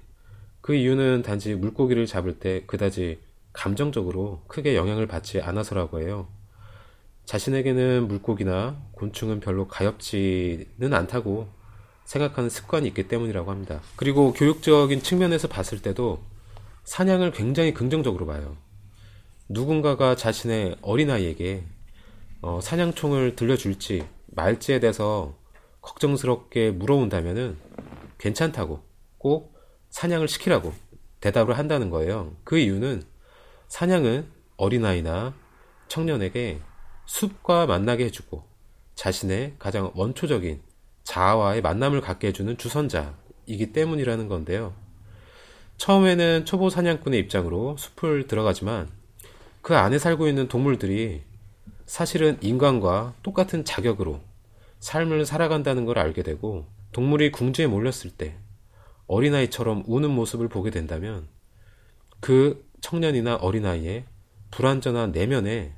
[0.61, 3.19] 그 이유는 단지 물고기를 잡을 때 그다지
[3.53, 6.27] 감정적으로 크게 영향을 받지 않아서라고 해요.
[7.25, 11.47] 자신에게는 물고기나 곤충은 별로 가엽지는 않다고
[12.05, 13.81] 생각하는 습관이 있기 때문이라고 합니다.
[13.97, 16.23] 그리고 교육적인 측면에서 봤을 때도
[16.85, 18.55] 사냥을 굉장히 긍정적으로 봐요.
[19.49, 21.63] 누군가가 자신의 어린아이에게
[22.41, 25.35] 어, 사냥총을 들려줄지 말지에 대해서
[25.87, 27.57] 걱정스럽게 물어본다면은
[28.17, 28.83] 괜찮다고
[29.17, 29.55] 꼭
[29.89, 30.73] 사냥을 시키라고
[31.21, 32.35] 대답을 한다는 거예요.
[32.43, 33.03] 그 이유는
[33.69, 35.33] 사냥은 어린아이나
[35.87, 36.59] 청년에게
[37.05, 38.43] 숲과 만나게 해주고
[38.95, 40.61] 자신의 가장 원초적인
[41.03, 44.73] 자아와의 만남을 갖게 해주는 주선자이기 때문이라는 건데요.
[45.77, 48.89] 처음에는 초보 사냥꾼의 입장으로 숲을 들어가지만
[49.61, 51.21] 그 안에 살고 있는 동물들이
[51.85, 54.26] 사실은 인간과 똑같은 자격으로
[54.79, 58.37] 삶을 살아간다는 걸 알게 되고 동물이 궁지에 몰렸을 때
[59.07, 61.27] 어린아이처럼 우는 모습을 보게 된다면
[62.19, 64.05] 그 청년이나 어린아이의
[64.51, 65.73] 불완전한 내면에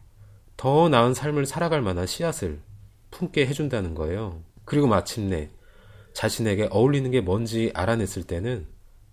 [0.57, 2.59] 더 나은 삶을 살아갈 만한 씨앗을
[3.11, 4.43] 품게 해준다는 거예요.
[4.65, 5.49] 그리고 마침내
[6.13, 8.67] 자신에게 어울리는 게 뭔지 알아냈을 때는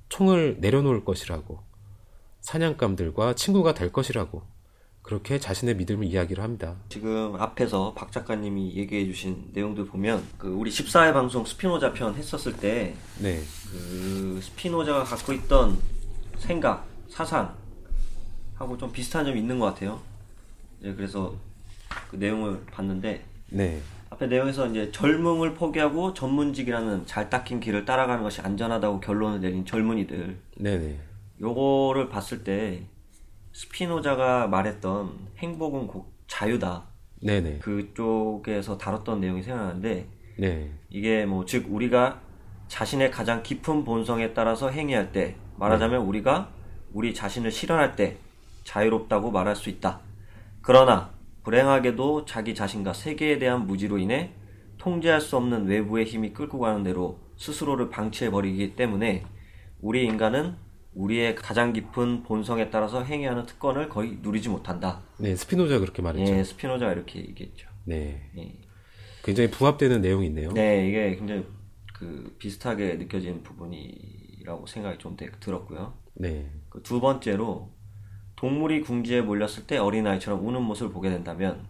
[0.09, 1.61] 총을 내려놓을 것이라고
[2.41, 4.43] 사냥감들과 친구가 될 것이라고
[5.07, 6.75] 그렇게 자신의 믿음을 이야기를 합니다.
[6.89, 12.57] 지금 앞에서 박 작가님이 얘기해 주신 내용들 보면 그 우리 14회 방송 스피노자 편 했었을
[12.57, 13.41] 때 네,
[13.71, 15.79] 그 스피노자가 갖고 있던
[16.39, 20.01] 생각, 사상하고 좀 비슷한 점이 있는 것 같아요.
[20.81, 21.37] 네, 그래서
[22.11, 28.41] 그 내용을 봤는데 네, 앞에 내용에서 이제 젊음을 포기하고 전문직이라는 잘 닦인 길을 따라가는 것이
[28.41, 30.99] 안전하다고 결론을 내린 젊은이들 네, 네,
[31.41, 32.83] 요거를 봤을 때
[33.57, 36.89] 스피노자가 말했던 행복은 곧 자유다.
[37.23, 40.07] 네, 네, 그쪽에서 다뤘던 내용이 생각나는데
[40.39, 42.21] 네, 이게 뭐 즉 우리가
[42.69, 46.51] 자신의 가장 깊은 본성에 따라서 행위할 때 말하자면 우리가
[46.93, 48.19] 우리 자신을 실현할 때
[48.65, 50.01] 자유롭다고 말할 수 있다.
[50.61, 54.33] 그러나 불행하게도 자기 자신과 세계에 대한 무지로 인해
[54.77, 59.25] 통제할 수 없는 외부의 힘이 끌고 가는 대로 스스로를 방치해 버리기 때문에
[59.81, 60.66] 우리 인간은
[60.97, 65.03] 우리의 가장 깊은 본성에 따라서 행위하는 특권을 거의 누리지 못한다.
[65.19, 66.33] 네, 스피노자 그렇게 말했죠.
[66.33, 67.69] 예, 스피노자가 이렇게 얘기했죠.
[67.85, 68.55] 네, 예.
[69.23, 70.51] 굉장히 부합되는 내용이 있네요.
[70.53, 71.45] 네, 이게 굉장히
[71.95, 75.93] 그 비슷하게 느껴지는 부분이라고 생각이 좀 되- 들었고요.
[76.15, 77.71] 네, 그 두 번째로
[78.37, 81.67] 동물이 궁지에 몰렸을 때 어린아이처럼 우는 모습을 보게 된다면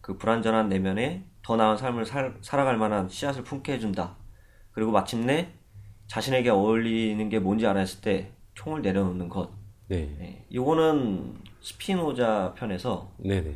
[0.00, 4.16] 그 불완전한 내면에 더 나은 삶을 살, 살아갈 만한 씨앗을 품게 해준다.
[4.70, 5.48] 그리고 마침내
[6.06, 9.50] 자신에게 어울리는 게 뭔지 알았을 때 총을 내려놓는 것.
[9.86, 13.54] 네, 네, 이거는 스피노자 편에서 네, 네,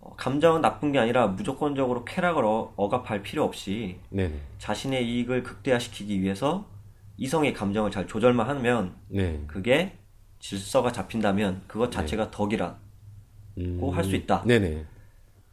[0.00, 5.42] 어, 감정은 나쁜 게 아니라 무조건적으로 쾌락을 어, 억압할 필요 없이 네, 네, 자신의 이익을
[5.42, 6.66] 극대화시키기 위해서
[7.18, 9.98] 이성의 감정을 잘 조절만 하면 네, 그게
[10.40, 12.76] 질서가 잡힌다면 그것 자체가 덕이라고
[13.58, 14.44] 음, 할수 있다.
[14.46, 14.86] 네, 네,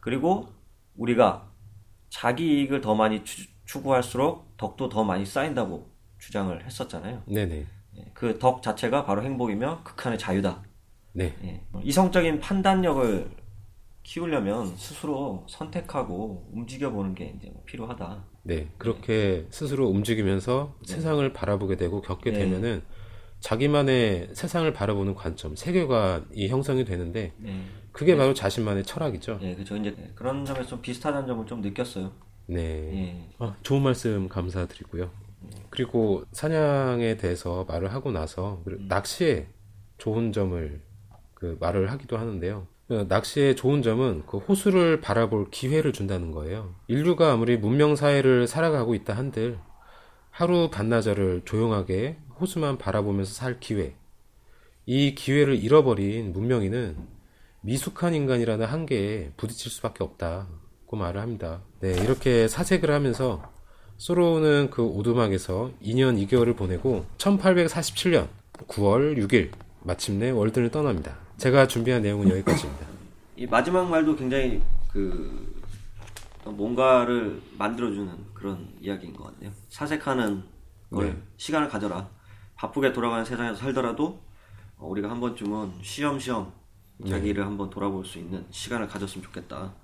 [0.00, 0.48] 그리고
[0.96, 1.50] 우리가
[2.08, 7.22] 자기 이익을 더 많이 추, 추구할수록 덕도 더 많이 쌓인다고 주장을 했었잖아요.
[7.26, 7.66] 네, 네,
[8.14, 10.62] 그 덕 자체가 바로 행복이며 극한의 자유다.
[11.12, 11.62] 네, 예.
[11.82, 13.30] 이성적인 판단력을
[14.02, 18.24] 키우려면 스스로 선택하고 움직여보는 게 이제 뭐 필요하다.
[18.44, 22.38] 네, 그렇게 스스로 움직이면서 세상을 바라보게 되고 겪게 네.
[22.40, 22.82] 되면은
[23.40, 27.62] 자기만의 세상을 바라보는 관점, 세계관이 형성이 되는데 네.
[27.92, 29.38] 그게 바로 자신만의 철학이죠.
[29.42, 29.76] 예, 그죠.
[29.76, 32.12] 이제 그런 점에서 좀 비슷하다는 점을 좀 느꼈어요.
[32.46, 32.60] 네.
[32.60, 33.28] 예.
[33.38, 35.10] 아, 좋은 말씀 감사드리고요.
[35.70, 39.48] 그리고 사냥에 대해서 말을 하고 나서 그리고 낚시에
[39.98, 40.80] 좋은 점을
[41.34, 42.66] 그 말을 하기도 하는데요.
[42.88, 46.74] 그 낚시의 좋은 점은 그 호수를 바라볼 기회를 준다는 거예요.
[46.86, 49.58] 인류가 아무리 문명 사회를 살아가고 있다 한들
[50.30, 53.96] 하루 반나절을 조용하게 호수만 바라보면서 살 기회.
[54.84, 56.96] 이 기회를 잃어버린 문명인은
[57.62, 61.62] 미숙한 인간이라는 한계에 부딪힐 수밖에 없다고 말을 합니다.
[61.80, 63.42] 네, 이렇게 사색을 하면서
[63.98, 68.28] 소로는 그 오두막에서 2년 2개월을 보내고 1847년
[68.68, 69.50] 9월 6일
[69.82, 71.16] 마침내 월든을 떠납니다.
[71.38, 72.86] 제가 준비한 내용은 여기까지입니다.
[73.36, 75.54] 이 마지막 말도 굉장히 그
[76.44, 79.52] 뭔가를 만들어주는 그런 이야기인 것 같네요.
[79.68, 80.42] 사색하는
[80.90, 81.16] 걸 네.
[81.36, 82.08] 시간을 가져라.
[82.54, 84.20] 바쁘게 돌아가는 세상에서 살더라도
[84.78, 86.52] 어, 우리가 한 번쯤은 쉬엄쉬엄
[87.06, 89.74] 자기를 한번 돌아볼 수 있는 시간을 가졌으면 좋겠다.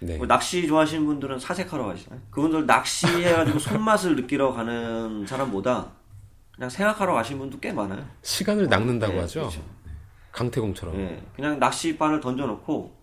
[0.00, 0.16] 네.
[0.16, 2.22] 뭐 낚시 좋아하시는 분들은 사색하러 가시잖아요.
[2.30, 5.92] 그분들 낚시해가지고 손맛을 느끼러 가는 사람보다
[6.54, 8.04] 그냥 생각하러 가시는 분도 꽤 많아요.
[8.22, 9.40] 시간을 낚는다고 네, 하죠.
[9.40, 9.62] 그렇죠.
[10.32, 10.96] 강태공처럼.
[10.96, 12.96] 예, 그냥 낚시바늘 던져놓고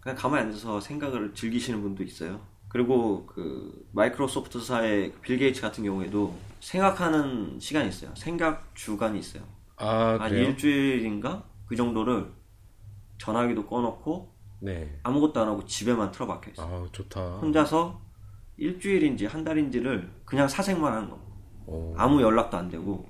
[0.00, 2.40] 그냥 가만히 앉아서 생각을 즐기시는 분도 있어요.
[2.68, 8.10] 그리고 그 마이크로소프트사의 빌 게이츠 같은 경우에도 생각하는 시간이 있어요.
[8.16, 9.42] 생각 주간이 있어요.
[9.76, 10.48] 아, 한 그래요?
[10.48, 12.32] 일주일인가 그 정도를
[13.18, 14.31] 전화기도 꺼놓고
[14.62, 14.96] 네.
[15.02, 16.84] 아무것도 안 하고 집에만 틀어박혀 있어요.
[16.84, 17.38] 아, 좋다.
[17.38, 18.00] 혼자서
[18.56, 21.20] 일주일인지 한 달인지를 그냥 사색만 하는 거.
[21.66, 21.94] 오.
[21.96, 23.08] 아무 연락도 안 되고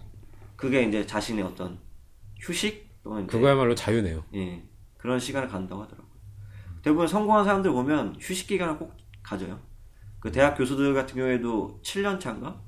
[0.56, 1.78] 그게 이제 자신의 어떤
[2.40, 4.24] 휴식 또는 그거야말로 자유네요.
[4.34, 4.62] 예,
[4.96, 6.10] 그런 시간을 갖는다고 하더라고요.
[6.82, 9.58] 대부분 성공한 사람들 보면 휴식 기간을 꼭 가져요.
[10.20, 12.60] 그 대학 교수들 같은 경우에도 7년 차인가?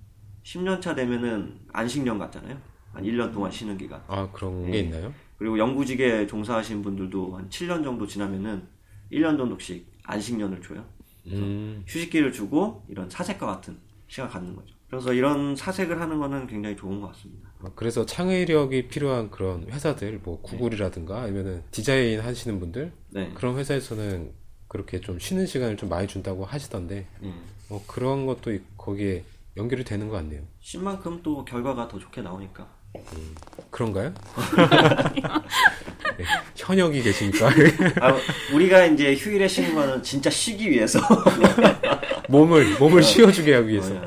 [0.42, 2.58] 10년 차 되면은 안식년 같잖아요.
[2.92, 4.02] 한 1년 동안 쉬는 기간.
[4.08, 4.72] 아, 그런 네.
[4.72, 5.12] 게 있나요?
[5.38, 8.73] 그리고 연구직에 종사하시는 분들도 한 7년 정도 지나면은
[9.14, 10.84] 1년 정도씩 안식년을 줘요.
[11.28, 14.74] 음, 휴식기를 주고 이런 사색과 같은 시간을 갖는 거죠.
[14.90, 17.50] 그래서 이런 사색을 하는 거는 굉장히 좋은 것 같습니다.
[17.62, 23.32] 아, 그래서 창의력이 필요한 그런 회사들, 뭐 구글이라든가 아니면은 디자인 하시는 분들 네.
[23.34, 24.32] 그런 회사에서는
[24.68, 27.32] 그렇게 좀 쉬는 시간을 좀 많이 준다고 하시던데 예.
[27.68, 29.24] 뭐 그런 것도 이- 거기에
[29.56, 30.42] 연결이 되는 것 같네요.
[30.60, 32.68] 쉰 만큼 또 결과가 더 좋게 나오니까.
[33.70, 34.12] 그런가요?
[36.16, 36.24] 네,
[36.56, 37.48] 현역이 계시니까
[38.00, 38.20] 아,
[38.52, 41.00] 우리가 이제 휴일에 쉬는 거는 진짜 쉬기 위해서.
[42.28, 44.00] 몸을 몸을 쉬어주게 하기 위해서.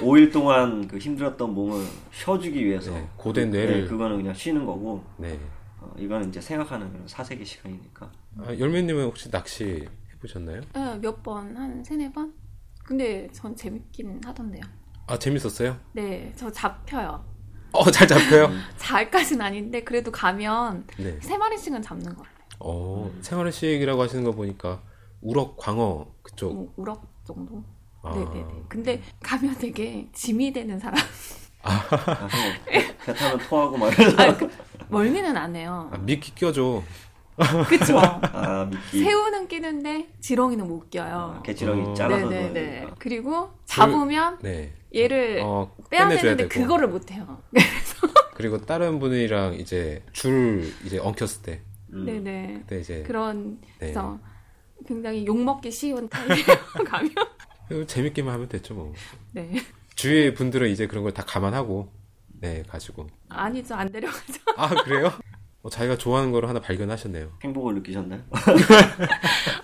[0.00, 5.02] 5일 동안 그 힘들었던 몸을 쉬어주기 위해서 네, 고된 네, 뇌를 그거는 그냥 쉬는 거고
[5.16, 5.38] 네.
[5.80, 10.60] 어, 이거는 이제 생각하는 그런 사색의 시간이니까 아, 열매님은 혹시 낚시 해보셨나요?
[10.74, 12.34] 네, 몇 번, 한 세네 번?
[12.84, 14.62] 근데 전 재밌긴 하던데요.
[15.06, 15.78] 아 재밌었어요?
[15.92, 17.24] 네, 저 잡혀요.
[17.72, 18.50] 어 잘 잡혀요?
[18.76, 21.18] 잘까진 아닌데, 그래도 가면 네.
[21.20, 22.36] 세 마리씩은 잡는 것 같아요.
[22.58, 24.80] 어 생활의식이라고 하시는 거 보니까
[25.20, 26.54] 우럭, 광어 그쪽.
[26.54, 27.62] 뭐 우럭 정도?
[28.02, 28.14] 아.
[28.14, 28.62] 네네네.
[28.68, 30.96] 근데 가면 되게 짐이 되는 사람.
[31.62, 32.28] 가서
[33.04, 34.48] 배 타면 토하고 막 아, 그,
[34.88, 35.90] 멀미는 안 해요.
[35.92, 36.82] 아, 미끼 껴줘.
[37.68, 37.98] 그쵸?
[37.98, 41.42] 아 미끼 새우는 끼는데 지렁이는 못 껴요.
[41.44, 41.94] 개치렁이 어.
[41.94, 42.86] 잘라서 네네네.
[42.98, 44.72] 그리고 잡으면 네.
[44.94, 46.62] 얘를 어 빼야 꺼내줘야 되는데 되고.
[46.62, 47.42] 그거를 못 해요.
[48.34, 51.60] 그리고 다른 분이랑 이제 줄 이제 엉켰을 때
[51.92, 52.04] 음.
[52.06, 52.58] 네네.
[52.62, 53.68] 그때 이제 그런 네.
[53.78, 54.18] 그래서
[54.86, 56.28] 굉장히 욕 먹기 쉬운 타입
[56.86, 58.92] 가면 재밌게만 하면 됐죠 뭐.
[59.32, 59.52] 네
[59.94, 61.90] 주위의 분들은 이제 그런 걸 다 감안하고
[62.40, 63.06] 네 가지고.
[63.28, 64.40] 아니죠 안 데려가죠.
[64.56, 65.10] 아 그래요?
[65.66, 67.28] 어, 자기가 좋아하는 거를 하나 발견하셨네요.
[67.42, 68.22] 행복을 느끼셨나요?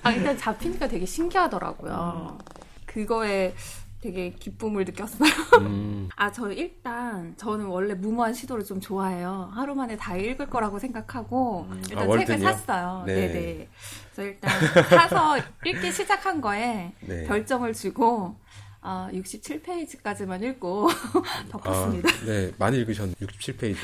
[0.02, 2.38] 아 일단 잡히니까 되게 신기하더라고요.
[2.86, 3.54] 그거에
[4.00, 5.30] 되게 기쁨을 느꼈어요.
[5.60, 9.52] 음, 아, 저 일단 저는 원래 무모한 시도를 좀 좋아해요.
[9.54, 12.38] 하루 만에 다 읽을 거라고 생각하고 일단 아, 책을?
[12.40, 13.04] 샀어요.
[13.06, 13.14] 네.
[13.14, 13.68] 네, 네.
[14.12, 17.24] 그래서 일단 사서 읽기 시작한 거에 네.
[17.28, 18.34] 별점을 주고
[18.82, 20.88] 아, 67페이지까지만 읽고
[21.50, 22.08] 덮었습니다.
[22.08, 23.14] 아, 네 많이 읽으셨네.
[23.20, 23.76] 67페이지네.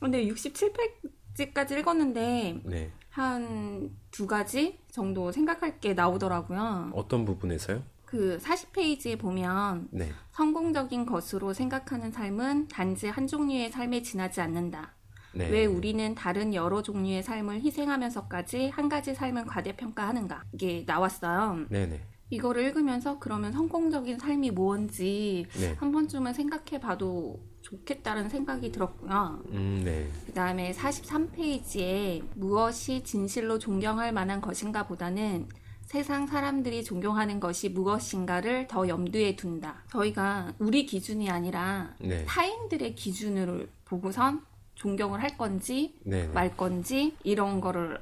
[0.00, 1.14] 근데 67페이지
[1.52, 2.92] 까지 읽었는데 네.
[3.10, 6.90] 한두 가지 정도 생각할 게 나오더라고요.
[6.94, 7.82] 어떤 부분에서요?
[8.04, 10.10] 그 40페이지에 보면 네.
[10.32, 14.94] 성공적인 것으로 생각하는 삶은 단지 한 종류의 삶에 지나지 않는다.
[15.34, 15.48] 네.
[15.48, 20.44] 왜 우리는 다른 여러 종류의 삶을 희생하면서까지 한 가지 삶을 과대평가하는가?
[20.52, 21.66] 이게 나왔어요.
[21.68, 22.00] 네네.
[22.34, 25.74] 이거를 읽으면서 그러면 성공적인 삶이 뭔지 네.
[25.78, 29.42] 한 번쯤은 생각해 봐도 좋겠다는 생각이 들었고요.
[29.52, 30.08] 음, 네.
[30.26, 35.48] 그 다음에 43페이지에 무엇이 진실로 존경할 만한 것인가 보다는
[35.82, 39.84] 세상 사람들이 존경하는 것이 무엇인가를 더 염두에 둔다.
[39.90, 42.24] 저희가 우리 기준이 아니라 네.
[42.24, 44.42] 타인들의 기준을 보고선
[44.74, 46.26] 존경을 할 건지 네.
[46.28, 48.00] 말 건지 이런 거를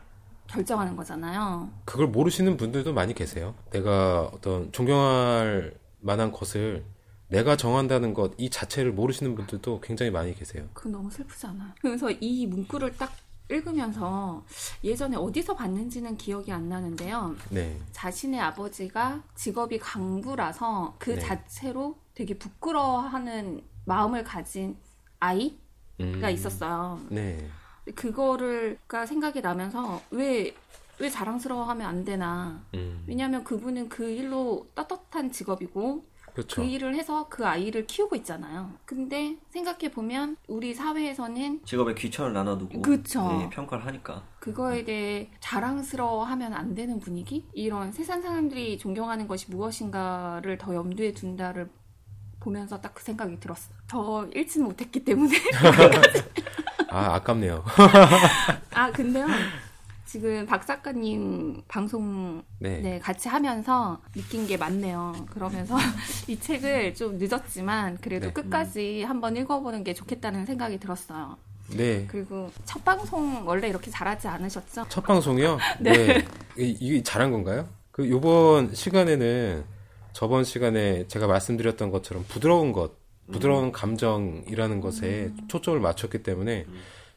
[0.52, 1.70] 결정하는 거잖아요.
[1.84, 3.54] 그걸 모르시는 분들도 많이 계세요.
[3.70, 6.84] 내가 어떤 존경할 만한 것을
[7.28, 10.68] 내가 정한다는 것 이 자체를 모르시는 분들도 굉장히 많이 계세요.
[10.74, 11.70] 그거 너무 슬프지 않아요?
[11.80, 13.12] 그래서 이 문구를 딱
[13.50, 14.44] 읽으면서
[14.84, 17.34] 예전에 어디서 봤는지는 기억이 안 나는데요.
[17.50, 17.78] 네.
[17.92, 21.18] 자신의 아버지가 직업이 강부라서 그 네.
[21.20, 24.76] 자체로 되게 부끄러워하는 마음을 가진
[25.18, 25.54] 아이가
[26.00, 27.00] 음, 있었어요.
[27.10, 27.48] 네.
[27.94, 30.54] 그거를 가 생각이 나면서 왜,
[30.98, 32.62] 왜 자랑스러워하면 안 되나.
[32.74, 36.62] 음, 왜냐하면 그분은 그 일로 떳떳한 직업이고 그렇죠.
[36.62, 38.72] 그 일을 해서 그 아이를 키우고 있잖아요.
[38.86, 43.20] 근데 생각해 보면 우리 사회에서는 직업에 귀천을 나눠두고 그쵸.
[43.28, 47.44] 네, 평가를 하니까 그거에 대해 자랑스러워하면 안 되는 분위기?
[47.52, 51.68] 이런 세상 사람들이 존경하는 것이 무엇인가를 더 염두에 둔다를
[52.40, 53.76] 보면서 딱 그 생각이 들었어요.
[53.86, 55.36] 더 읽지는 못했기 때문에.
[56.92, 57.64] 아, 아깝네요.
[58.74, 59.26] 아, 근데요.
[60.06, 62.80] 지금 박 작가님 방송 네.
[62.82, 65.14] 네, 같이 하면서 느낀 게 많네요.
[65.30, 65.74] 그러면서
[66.28, 68.32] 이 책을 좀 늦었지만 그래도 네.
[68.34, 71.38] 끝까지 한번 읽어보는 게 좋겠다는 생각이 들었어요.
[71.74, 72.04] 네.
[72.08, 74.84] 그리고 첫 방송 원래 이렇게 잘하지 않으셨죠?
[74.90, 75.58] 첫 방송이요?
[75.80, 76.18] 네.
[76.58, 77.66] 이- 이게 잘한 건가요?
[77.90, 79.64] 그 요번 시간에는
[80.12, 82.92] 저번 시간에 제가 말씀드렸던 것처럼 부드러운 것,
[83.32, 86.66] 부드러운 감정이라는 것에 초점을 맞췄기 때문에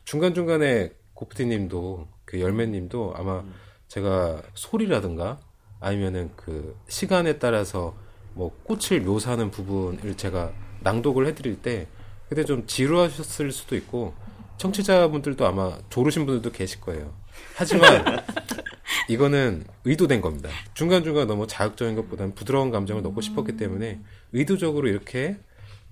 [0.05, 3.43] 중간중간에 고프티님도 그 열매님도 아마
[3.87, 5.39] 제가 소리라든가
[5.79, 7.95] 아니면은 그 시간에 따라서
[8.33, 10.51] 뭐 꽃을 묘사하는 부분을 제가
[10.81, 11.87] 낭독을 해드릴 때
[12.27, 14.13] 그때 좀 지루하셨을 수도 있고
[14.57, 17.13] 청취자분들도 아마 조르신 분들도 계실 거예요.
[17.55, 18.23] 하지만
[19.09, 20.49] 이거는 의도된 겁니다.
[20.73, 24.01] 중간중간 너무 자극적인 것보다는 부드러운 감정을 넣고 싶었기 때문에
[24.33, 25.37] 의도적으로 이렇게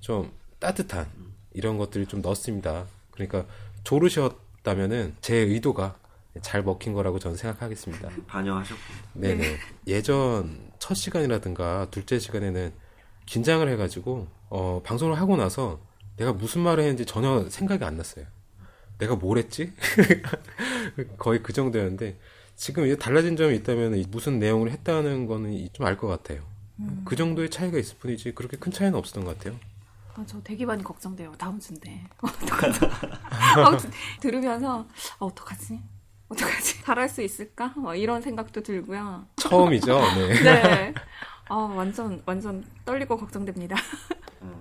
[0.04, 1.08] 좀 따뜻한
[1.54, 2.88] 이런 것들을 좀 넣었습니다.
[3.12, 3.45] 그러니까
[3.86, 5.95] 조르셨다면은 제 의도가
[6.41, 8.10] 잘 먹힌 거라고 저는 생각하겠습니다.
[8.28, 8.82] 반영하셨고
[9.14, 9.58] 네네.
[9.88, 12.74] 예전 첫 시간이라든가 둘째 시간에는
[13.26, 15.80] 긴장을 해가지고 어, 방송을 하고 나서
[16.18, 18.26] 내가 무슨 말을 했는지 전혀 생각이 안 났어요.
[18.97, 19.72] 내가 뭘 했지?
[21.18, 22.18] 거의 그 정도였는데
[22.58, 26.41] 지금 이게 달라진 점이 있다면 이 무슨 내용을 했다는 거는 좀 알 것 같아요.
[27.06, 29.58] 그 정도의 차이가 있을 뿐이지 그렇게 큰 차이는 없었던 것 같아요.
[30.16, 31.34] 아, 저 되게 많이 걱정돼요.
[31.38, 32.03] 다음 주인데.
[32.22, 32.80] 어떡하지?
[33.66, 34.86] 아무튼 들으면서
[35.20, 35.80] 아, 어떡하지?
[36.30, 36.84] 어떡하지?
[36.84, 37.74] 잘할 수 있을까?
[37.76, 39.26] 뭐 이런 생각도 들고요.
[39.38, 39.99] 처음이죠.
[40.16, 40.43] 네.
[40.43, 40.93] 네.
[41.49, 43.76] 아, 완전 완전 떨리고 걱정됩니다.
[44.41, 44.53] 음.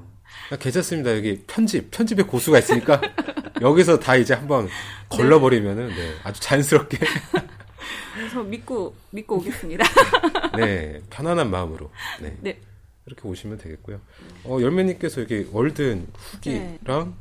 [0.51, 1.15] 아, 괜찮습니다.
[1.17, 3.01] 여기 편집, 편집의 고수가 있으니까
[3.61, 4.69] 여기서 다 이제 한번
[5.09, 6.99] 걸러버리면은 네, 아주 자연스럽게
[8.15, 9.85] 그래서 믿고 믿고 오겠습니다.
[10.57, 11.91] 네 편안한 마음으로
[12.21, 12.61] 네, 네.
[13.07, 14.01] 이렇게 오시면 되겠고요.
[14.45, 16.79] 어, 열매님께서 여기 월든 후기랑
[17.11, 17.15] 네.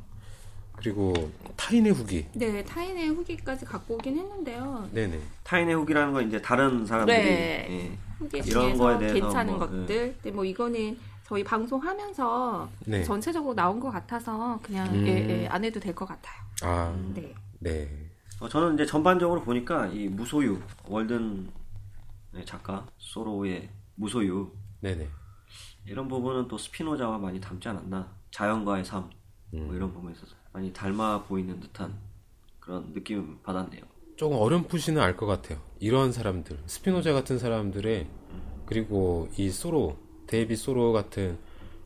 [0.75, 1.13] 그리고
[1.57, 4.89] 타인의 후기, 네, 타인의 후기까지 갖고 오긴 했는데요.
[4.91, 7.67] 네네, 타인의 후기라는 건 이제 다른 사람들이 네.
[7.69, 10.13] 예, 후기 이런 거에 대해서 괜찮은 뭐, 것들.
[10.15, 15.07] 근데 뭐 이거는 저희 방송하면서 네, 전체적으로 나온 것 같아서 그냥 음.
[15.07, 16.41] 예, 예, 안 해도 될 것 같아요.
[16.63, 17.34] 아, 네.
[17.59, 17.88] 네,
[18.39, 21.49] 어, 저는 이제 전반적으로 보니까 이 무소유 월든
[22.34, 25.07] 네, 작가 소로의 무소유 네네,
[25.86, 29.09] 이런 부분은 또 스피노자와 많이 닮지 않았나 자연과의 삶
[29.53, 29.65] 음.
[29.67, 31.93] 뭐 이런 부분에 있어서 많이 닮아 보이는 듯한
[32.59, 33.82] 그런 느낌 받았네요.
[34.15, 35.59] 조금 어렴풋이는 알 것 같아요.
[35.79, 38.07] 이런 사람들, 스피노자 같은 사람들의
[38.65, 41.38] 그리고 이 소로, 데이비 소로 같은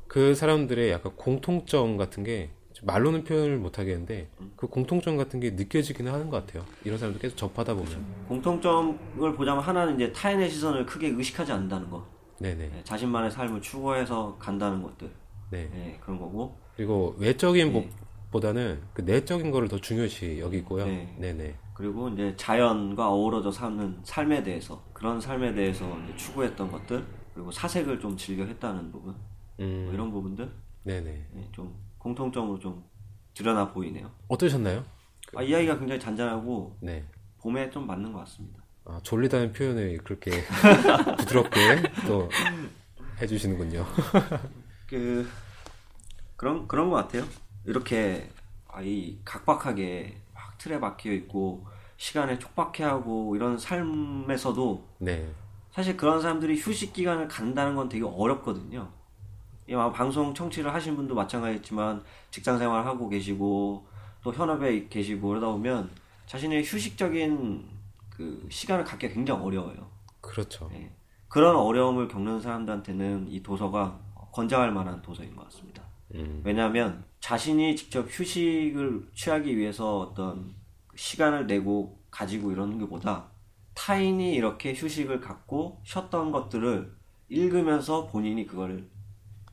[0.07, 2.51] 그 사람들의 약간 공통점 같은 게
[2.83, 6.65] 말로는 표현을 못 하겠는데 그 공통점 같은 게 느껴지기는 하는 것 같아요.
[6.83, 8.05] 이런 사람들 계속 접하다 보면.
[8.27, 12.05] 공통점을 보자면 하나는 이제 타인의 시선을 크게 의식하지 않는다는 거,
[12.39, 12.69] 네네.
[12.69, 15.09] 네, 자신만의 삶을 추구해서 간다는 것들,
[15.51, 15.69] 네.
[15.73, 17.89] 네, 그런 거고 그리고 외적인 네.
[18.31, 20.86] 것보다는 그 내적인 거를 더 중요시 여기고요.
[20.86, 21.15] 네.
[21.19, 21.55] 네네.
[21.73, 28.15] 그리고 이제 자연과 어우러져 사는 삶에 대해서 그런 삶에 대해서 추구했던 것들 그리고 사색을 좀
[28.15, 30.49] 즐겨 했다는 부분 뭐 음, 이런 부분들
[30.83, 31.27] 네네.
[31.31, 32.83] 네, 좀 공통점으로 좀
[33.33, 34.09] 드러나 보이네요.
[34.27, 34.86] 어떠셨나요?
[35.36, 37.05] 아, 이야기가 굉장히 잔잔하고 네.
[37.39, 38.63] 봄에 좀 맞는 것 같습니다.
[38.86, 40.31] 아, 졸리다는 표현을 그렇게
[41.17, 41.59] 부드럽게
[42.07, 42.29] 또
[43.21, 43.86] 해주시는군요.
[44.88, 45.27] 그
[46.36, 47.25] 그런 그런 것 같아요.
[47.65, 48.29] 이렇게
[48.67, 51.65] 아, 이 각박하게 막 틀에 박혀 있고
[51.97, 55.27] 시간에 촉박해하고 이런 삶에서도 네.
[55.71, 58.89] 사실 그런 사람들이 휴식 기간을 간다는 건 되게 어렵거든요.
[59.67, 63.88] 이 아마 방송 청취를 하신 분도 마찬가지지만 직장 생활 하고 계시고
[64.21, 65.89] 또 현업에 계시고 그러다 보면
[66.27, 67.74] 자신의 휴식적인
[68.16, 69.89] 그 시간을 갖기가 굉장히 어려워요.
[70.22, 70.70] 그렇죠.
[70.74, 70.91] 예.
[71.28, 73.99] 그런 어려움을 겪는 사람들한테는 이 도서가
[74.32, 75.84] 권장할 만한 도서인 것 같습니다.
[76.13, 80.53] 음, 왜냐하면 자신이 직접 휴식을 취하기 위해서 어떤
[80.95, 83.26] 시간을 내고 가지고 이러는 것보다
[83.74, 86.95] 타인이 이렇게 휴식을 갖고 쉬었던 것들을
[87.30, 88.88] 읽으면서 본인이 그거를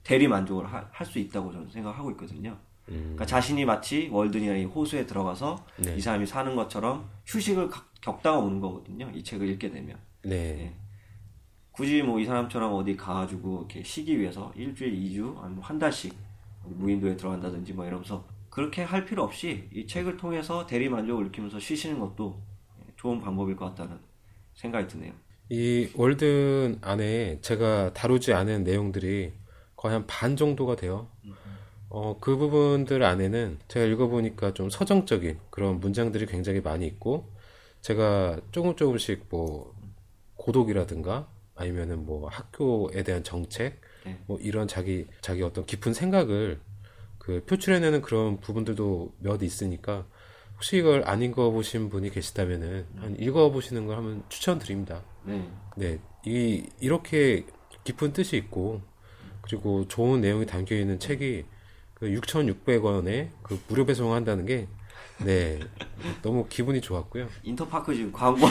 [0.05, 2.57] 대리 만족을 할 수 있다고 저는 생각하고 있거든요.
[2.89, 5.97] 음, 그러니까 자신이 마치 월든이나 이 호수에 들어가서 네.
[5.97, 9.11] 이 사람이 사는 것처럼 휴식을 가- 겪다가 오는 거거든요.
[9.15, 9.99] 이 책을 읽게 되면.
[10.25, 10.75] 네.
[11.73, 16.15] 굳이 뭐 이 사람처럼 어디 가가지고 이렇게 쉬기 위해서 일주일, 이주, 아니면 한 달씩
[16.65, 21.99] 무인도에 들어간다든지 뭐 이러면서 그렇게 할 필요 없이 이 책을 통해서 대리 만족을 느끼면서 쉬시는
[21.99, 22.43] 것도
[22.97, 23.99] 좋은 방법일 것 같다는
[24.55, 25.15] 생각이 드네요.
[25.49, 29.33] 이 월든 안에 제가 다루지 않은 내용들이
[29.77, 31.09] 거의 한 반 정도가 돼요.
[31.89, 37.31] 어, 그 부분들 안에는 제가 읽어보니까 좀 서정적인 그런 문장들이 굉장히 많이 있고,
[37.83, 39.75] 제가 조금 조금씩 뭐,
[40.37, 44.19] 고독이라든가, 아니면은 뭐 학교에 대한 정책, 네.
[44.27, 46.61] 뭐 이런 자기, 자기 어떤 깊은 생각을
[47.19, 50.07] 그 표출해내는 그런 부분들도 몇 있으니까,
[50.55, 55.03] 혹시 이걸 안 읽어보신 분이 계시다면은, 한 읽어보시는 걸 한번 추천드립니다.
[55.25, 55.49] 네.
[55.77, 57.45] 네, 이 이렇게
[57.85, 58.81] 깊은 뜻이 있고
[59.43, 61.45] 그리고 좋은 내용이 담겨 있는 책이
[61.95, 64.69] 그 6,600원에 그 무료 배송한다는 게
[65.19, 65.61] 네,
[66.23, 67.29] 너무 기분이 좋았고요.
[67.43, 68.47] 인터파크 지금 광고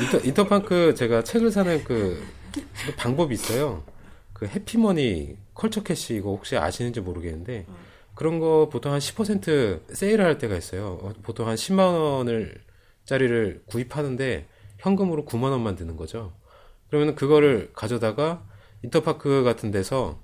[0.00, 3.84] 인터, 인터파크 제가 책을 사는 그, 그 방법이 있어요.
[4.32, 7.66] 그 해피머니 컬처 캐시 이거 혹시 아시는지 모르겠는데
[8.14, 10.98] 그런 거 보통 한 10% 세일을 할 때가 있어요.
[11.02, 12.62] 어, 보통 한 10만 원을
[13.04, 14.46] 짜리를 구입하는데
[14.78, 16.32] 현금으로 9만 원만 드는 거죠.
[16.88, 18.44] 그러면 그거를 가져다가
[18.82, 20.20] 인터파크 같은 데서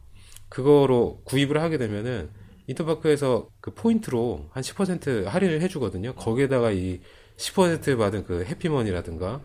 [0.48, 2.30] 그거로 구입을 하게 되면은
[2.70, 6.14] 인터파크에서 그 포인트로 한 10% 할인을 해주거든요.
[6.14, 7.00] 거기에다가 이
[7.36, 9.40] 10% 받은 그 해피머니라든가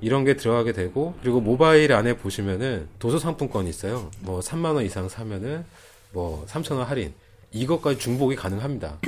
[0.00, 4.10] 이런 게 들어가게 되고 그리고 모바일 안에 보시면은 도서 상품권이 있어요.
[4.20, 5.64] 뭐 3만 원 이상 사면은
[6.12, 7.12] 뭐 3천 원 할인
[7.52, 8.98] 이것까지 중복이 가능합니다.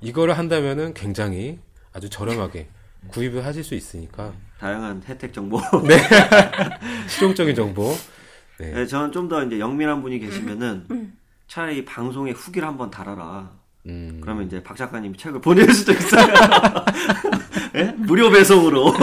[0.00, 1.58] 이거를 한다면은 굉장히
[1.92, 2.68] 아주 저렴하게
[3.08, 5.60] 구입을 하실 수 있으니까 다양한 혜택 정보.
[7.08, 7.94] 실용적인 정보.
[8.58, 8.72] 네.
[8.72, 10.86] 네, 저는 좀 더 이제 영민한 분이 계시면은
[11.48, 13.50] 차라리 방송에 후기를 한번 달아라.
[13.86, 16.26] 음, 그러면 이제 박 작가님이 책을 보낼 수도 있어요.
[17.74, 17.84] 예?
[17.96, 18.92] 무료 배송으로.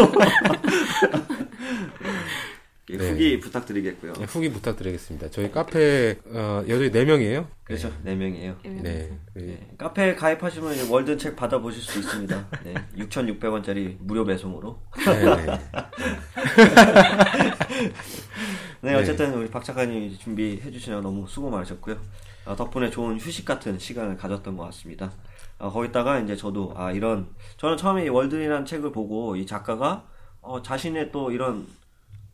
[2.91, 3.09] 예, 네.
[3.09, 4.13] 후기 부탁드리겠고요.
[4.13, 5.31] 네, 후기 부탁드리겠습니다.
[5.31, 7.47] 저희 카페 어, 여전히 4명이에요.
[7.63, 7.91] 그렇죠.
[8.03, 8.57] 네 명이에요.
[8.63, 9.09] 네.
[9.33, 12.47] 그- 네, 카페 가입하시면 이제 월든 책 받아보실 수 있습니다.
[12.63, 14.79] 네, 6,600원짜리 무료 배송으로.
[19.05, 19.17] 네, 네.
[19.17, 21.97] 네, 어쨌든 우리 박 작가님 준비해 주시느라 너무 수고 많으셨고요.
[22.45, 25.11] 아, 덕분에 좋은 휴식 같은 시간을 가졌던 것 같습니다.
[25.57, 27.27] 아, 거기다가 이제 저도 아 이런
[27.57, 30.05] 저는 처음에 이 월든이라는 책을 보고 이 작가가
[30.41, 31.67] 어, 자신의 또 이런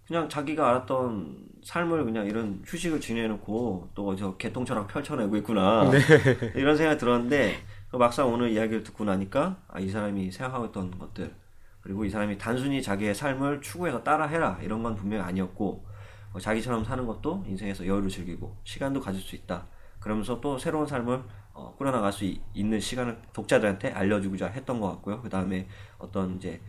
[0.07, 5.89] 그냥 자기가 알았던 삶을 그냥 이런 휴식을 지내놓고 또 저 개통처럼 펼쳐내고 있구나
[6.55, 7.55] 이런 생각이 들었는데
[7.89, 11.34] 그 막상 오늘 이야기를 듣고 나니까 아, 이 사람이 생각하고 있던 것들
[11.82, 15.91] 그리고 이 사람이 단순히 자기의 삶을 추구해서 따라해라 이런 건 분명히 아니었고 어,
[16.39, 19.65] 자기처럼 사는 것도 인생에서 여유를 즐기고 시간도 가질 수 있다.
[19.99, 21.23] 그러면서 또 새로운 삶을
[21.53, 25.21] 어, 꾸려나갈 수 이- 있는 시간을 독자들한테 알려주고자 했던 것 같고요.
[25.21, 25.67] 그 다음에
[25.97, 26.61] 어떤 이제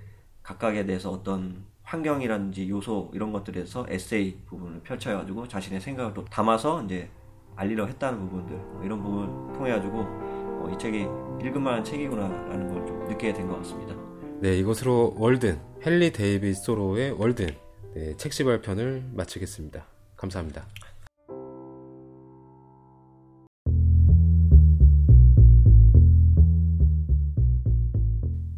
[0.43, 7.09] 각각에 대해서 어떤 환경이라든지 요소 이런 것들에서 에세이 부분을 펼쳐가지고 자신의 생각을 또 담아서 이제
[7.55, 11.07] 알리려 했다는 부분들 뭐 이런 부분 통해 가지고 어, 이 책이
[11.45, 13.95] 읽을 만한 책이구나라는 걸 좀 느끼게 된 것 같습니다.
[14.41, 17.47] 네, 이것으로 월든, 헨리 데이빗 소로의 월든,
[17.95, 19.87] 네, 책 시발 편을 마치겠습니다.
[20.17, 20.67] 감사합니다.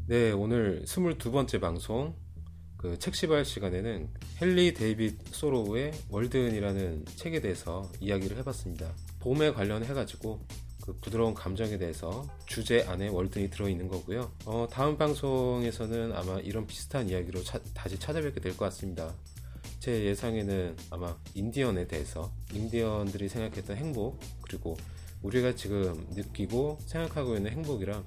[0.07, 2.15] 네, 오늘 22번째 방송,
[2.77, 4.09] 그 책시발 시간에는
[4.41, 8.93] 헨리 데이빗 소로우의 월든이라는 책에 대해서 이야기를 해봤습니다.
[9.19, 10.47] 봄에 관련해가지고
[10.85, 14.31] 그 부드러운 감정에 대해서 주제 안에 월든이 들어있는 거고요.
[14.45, 19.15] 어, 다음 방송에서는 아마 이런 비슷한 이야기로 차- 다시 찾아뵙게 될 것 같습니다.
[19.81, 24.77] 제 예상에는 아마 인디언에 대해서 인디언들이 생각했던 행복 그리고
[25.23, 28.05] 우리가 지금 느끼고 생각하고 있는 행복이랑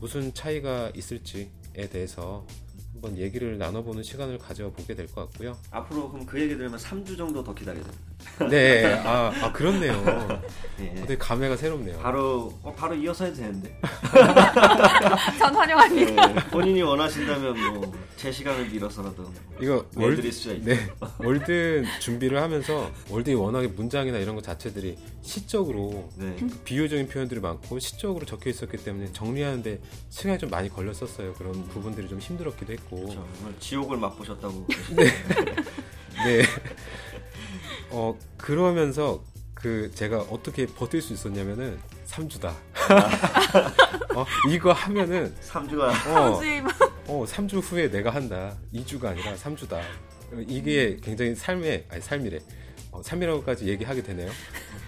[0.00, 1.48] 무슨 차이가 있을지에
[1.92, 2.44] 대해서
[2.92, 5.56] 한번 얘기를 나눠보는 시간을 가져보게 될 것 같고요.
[5.70, 8.04] 앞으로 그럼 그 얘기 들으면 3주 정도 더 기다려야 됩니다.
[8.50, 10.42] 네, 아, 아, 그렇네요.
[10.80, 10.94] 예.
[11.02, 11.98] 되게 감회가 새롭네요.
[11.98, 13.78] 바로 어, 바로 이어서 해도 되는데
[15.38, 16.26] 전 환영합니다.
[16.26, 20.70] 네, 본인이 원하신다면 뭐 제 시간을 밀어서라도 이거 월, 내드릴 수가 있죠.
[20.70, 20.78] 네,
[21.18, 26.34] 월든 준비를 하면서 월든이 워낙에 문장이나 이런 것 자체들이 시적으로 네.
[26.64, 31.34] 비유적인 표현들이 많고 시적으로 적혀 있었기 때문에 정리하는데 시간이 좀 많이 걸렸었어요.
[31.34, 32.96] 그런 부분들이 좀 힘들었기도 했고.
[33.02, 33.28] 그렇죠.
[33.42, 34.66] 오늘 지옥을 맛보셨다고.
[34.96, 36.42] 네.
[37.96, 39.24] 어 그러면서
[39.54, 42.52] 그 제가 어떻게 버틸 수 있었냐면은 3주다.
[44.14, 46.38] 어 이거 하면은 3주가 어,
[47.08, 48.54] 어 3주 후에 내가 한다.
[48.74, 49.80] 2주가 아니라 3주다.
[50.46, 52.38] 이게 굉장히 삶의 아니 삶이래.
[52.92, 54.30] 어, 삶이라고까지 얘기하게 되네요.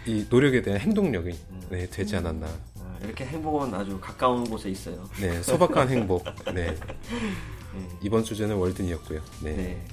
[0.05, 1.35] 이 노력에 대한 행동력이
[1.71, 2.47] 네, 되지 않았나.
[2.47, 5.09] 아, 이렇게 행복은 아주 가까운 곳에 있어요.
[5.19, 6.25] 네, 소박한 행복.
[6.53, 6.75] 네.
[7.73, 7.89] 네.
[8.03, 9.21] 이번 주제는 월든이었고요.
[9.45, 9.57] 네.
[9.57, 9.87] 네.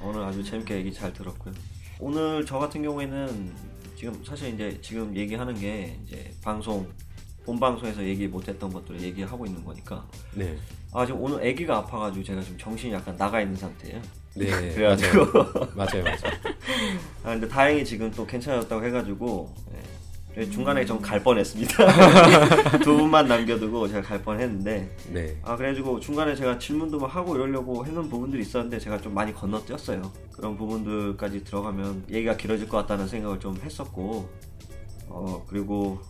[0.00, 1.52] 오늘 아주 재밌게 얘기 잘 들었고요.
[1.98, 3.54] 오늘 저 같은 경우에는
[3.96, 6.86] 지금 사실 이제 지금 얘기하는 게 이제 방송
[7.44, 10.56] 본 방송에서 얘기 못했던 것들을 얘기하고 있는 거니까 네.
[10.92, 14.02] 아 지금 오늘 아기가 아파가지고 제가 지금 정신이 약간 나가 있는 상태예요.
[14.34, 14.46] 네.
[14.74, 15.24] 그래가지고
[15.74, 16.02] 맞아요.
[16.02, 16.04] 맞아요.
[16.04, 16.32] 맞아요.
[17.22, 19.75] 아 근데 다행히 지금 또 괜찮아졌다고 해가지고 예.
[20.44, 22.78] 중간에 좀 갈 뻔했습니다.
[22.84, 25.36] 두 분만 남겨두고 제가 갈 뻔했는데 네.
[25.42, 30.02] 아 그래가지고 중간에 제가 질문도 막 하고 이러려고 해놓은 부분들이 있었는데 제가 좀 많이 건너뛰었어요.
[30.34, 34.28] 그런 부분들까지 들어가면 얘기가 길어질 것 같다는 생각을 좀 했었고
[35.08, 36.00] 어 그리고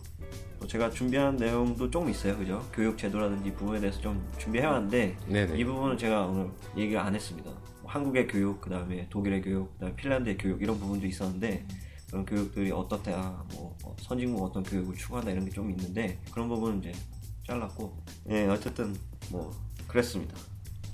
[0.59, 2.61] 또 제가 준비한 내용도 좀 있어요, 그죠?
[2.73, 5.57] 교육 제도라든지 부분에 대해서 좀 준비해왔는데 네네.
[5.57, 7.49] 이 부분은 제가 오늘 얘기를 안 했습니다.
[7.81, 11.63] 뭐 한국의 교육, 그 다음에 독일의 교육, 그 다음에 핀란드의 교육 이런 부분도 있었는데
[12.09, 16.79] 그런 교육들이 어떻다, 뭐 어, 선진국 어떤 교육을 추구한다 이런 게 좀 있는데 그런 부분은
[16.79, 16.91] 이제
[17.45, 17.97] 잘랐고,
[18.29, 18.95] 예 어쨌든
[19.29, 19.51] 뭐
[19.87, 20.35] 그랬습니다.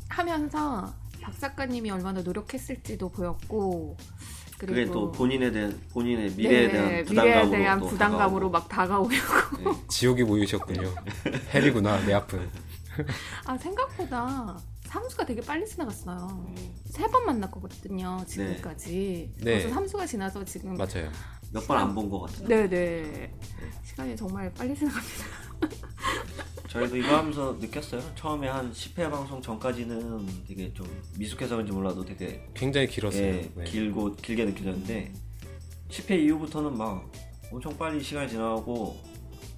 [0.09, 3.95] 하면서 박 작가님이 얼마나 노력했을지도 보였고
[4.57, 8.69] 그게 그리고 또 본인에 대한 본인의 미래에 네, 대한 미래에 부담감으로 대한 또 부담감으로 막
[8.69, 9.69] 다가오고 다가오고.
[9.69, 9.87] 예.
[9.89, 10.93] 지옥이 모이셨군요.
[11.53, 12.47] 헬이구나, 내 아픈.
[13.45, 14.57] 아 생각보다
[14.93, 16.45] 3수가 되게 빨리 지나갔어요.
[16.85, 19.33] 세 번 만났거든요 지금까지.
[19.41, 19.63] 네.
[19.63, 21.11] 벌써 3수가 지나서 지금 맞아요.
[21.51, 22.47] 몇 번 안 본 것 같아요.
[22.47, 23.33] 네네
[23.85, 25.25] 시간이 정말 빨리 지나갑니다.
[26.69, 28.01] 저희도 이거 하면서 느꼈어요.
[28.15, 30.87] 처음에 한 10회 방송 전까지는 되게 좀
[31.17, 33.21] 미숙해서 그런지 몰라도 되게 굉장히 길었어요.
[33.23, 33.63] 예, 네.
[33.65, 35.13] 길고 길게 느껴졌는데
[35.89, 37.07] 10회 이후부터는 막
[37.51, 38.97] 엄청 빨리 시간이 지나고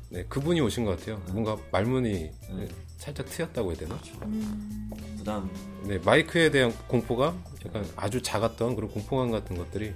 [0.09, 1.21] 네, 그분이 오신 것 같아요.
[1.31, 2.67] 뭔가 말문이 네.
[3.05, 3.99] 살짝 트였다고 해야 되나?
[4.23, 5.49] 음, 부담
[5.83, 9.93] 네, 마이크에 대한 공포감, 약간 아주 작았던 그런 공포감 같은 것들이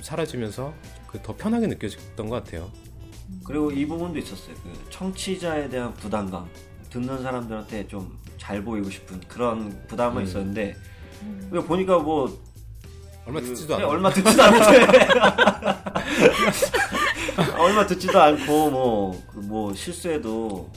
[0.00, 0.72] 사라지면서
[1.08, 2.70] 그더 편하게 느껴졌던 것 같아요.
[3.44, 4.54] 그리고 이 부분도 있었어요.
[4.62, 6.48] 그 청취자에 대한 부담감
[6.90, 10.26] 듣는 사람들한테 좀 잘 보이고 싶은 그런 부담은 음.
[10.26, 10.74] 있었는데
[11.46, 12.36] 이거 보니까 뭐
[13.24, 13.88] 얼마 그, 듣지도 네, 않아요.
[13.88, 15.08] 얼마 듣지도 않는데
[17.56, 20.68] 얼마 듣지도 않고 뭐, 그뭐 실수해도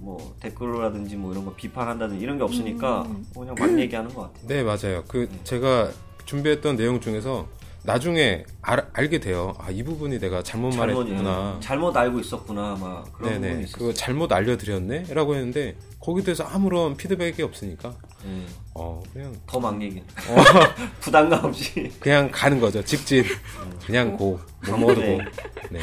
[0.00, 3.24] 뭐 댓글로라든지 뭐 이런 거 비판한다든 이런 게 없으니까 음.
[3.34, 4.48] 그냥 막 얘기하는 것 같아요.
[4.48, 5.04] 네, 맞아요.
[5.06, 5.90] 그 제가
[6.24, 7.46] 준비했던 내용 중에서
[7.82, 9.54] 나중에 알, 알게 돼요.
[9.58, 11.58] 아, 이 부분이 내가 잘못 말했구나.
[11.60, 12.76] 잘못 알고 있었구나.
[12.78, 13.62] 막 그런 부분이 네네.
[13.62, 13.78] 있었어요.
[13.78, 15.04] 그거 잘못 알려드렸네?
[15.14, 17.94] 라고 했는데, 거기에 대해서 아무런 피드백이 없으니까,
[18.26, 18.44] 예.
[18.74, 20.02] 어, 그냥, 더 막 얘기.
[21.00, 21.90] 부담감 없이.
[22.00, 22.84] 그냥 가는 거죠.
[22.84, 23.24] 직진.
[23.86, 24.38] 그냥 고.
[24.68, 25.06] 못 먹어도 고.
[25.70, 25.80] 네.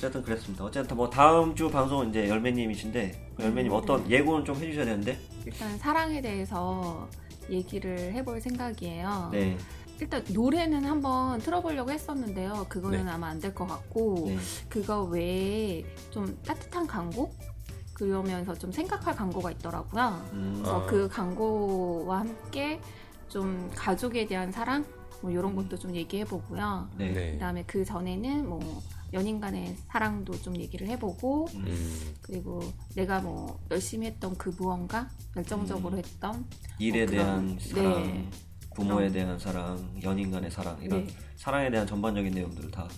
[0.00, 0.64] 어쨌든 그랬습니다.
[0.64, 5.18] 어쨌든 뭐 다음 주 방송은 이제 열매님이신데 열매님 어떤 예고는 좀 해주셔야 되는데.
[5.44, 7.06] 일단 사랑에 대해서
[7.50, 9.28] 얘기를 해볼 생각이에요.
[9.30, 9.58] 네.
[10.00, 12.64] 일단 노래는 한번 틀어보려고 했었는데요.
[12.70, 13.10] 그거는 네.
[13.10, 14.38] 아마 안 될 것 같고 네.
[14.70, 17.30] 그거 외에 좀 따뜻한 광고
[17.92, 20.24] 그러면서 좀 생각할 광고가 있더라고요.
[20.32, 20.86] 음, 그래서 아.
[20.86, 22.80] 그 광고와 함께
[23.28, 24.82] 좀 가족에 대한 사랑
[25.20, 25.56] 뭐 이런 음.
[25.56, 26.88] 것도 좀 얘기해 보고요.
[26.96, 27.12] 네.
[27.12, 27.32] 네.
[27.32, 28.82] 그다음에 그 전에는 뭐
[29.12, 32.60] 연인 간의 사랑도 좀 얘기를 해보고 음, 그리고
[32.94, 35.98] 내가 뭐 열심히 했던 그 무언가 열정적으로 음.
[35.98, 36.46] 했던
[36.78, 38.30] 일에 뭐 대한 그런- 사랑, 네.
[38.74, 41.12] 부모에 그런- 대한 사랑, 연인 간의 사랑 이런 네.
[41.36, 42.88] 사랑에 대한 전반적인 내용들을 다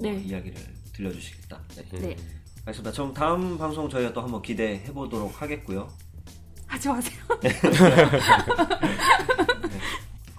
[0.00, 0.20] 네.
[0.20, 0.56] 이야기를
[0.92, 1.60] 들려주시겠다.
[1.76, 1.82] 네.
[1.94, 1.98] 음.
[2.00, 2.16] 네.
[2.64, 2.92] 알겠습니다.
[2.92, 5.88] 그럼 다음 방송 저희가 또 한번 기대해 보도록 하겠고요.
[6.66, 7.20] 하지 마세요.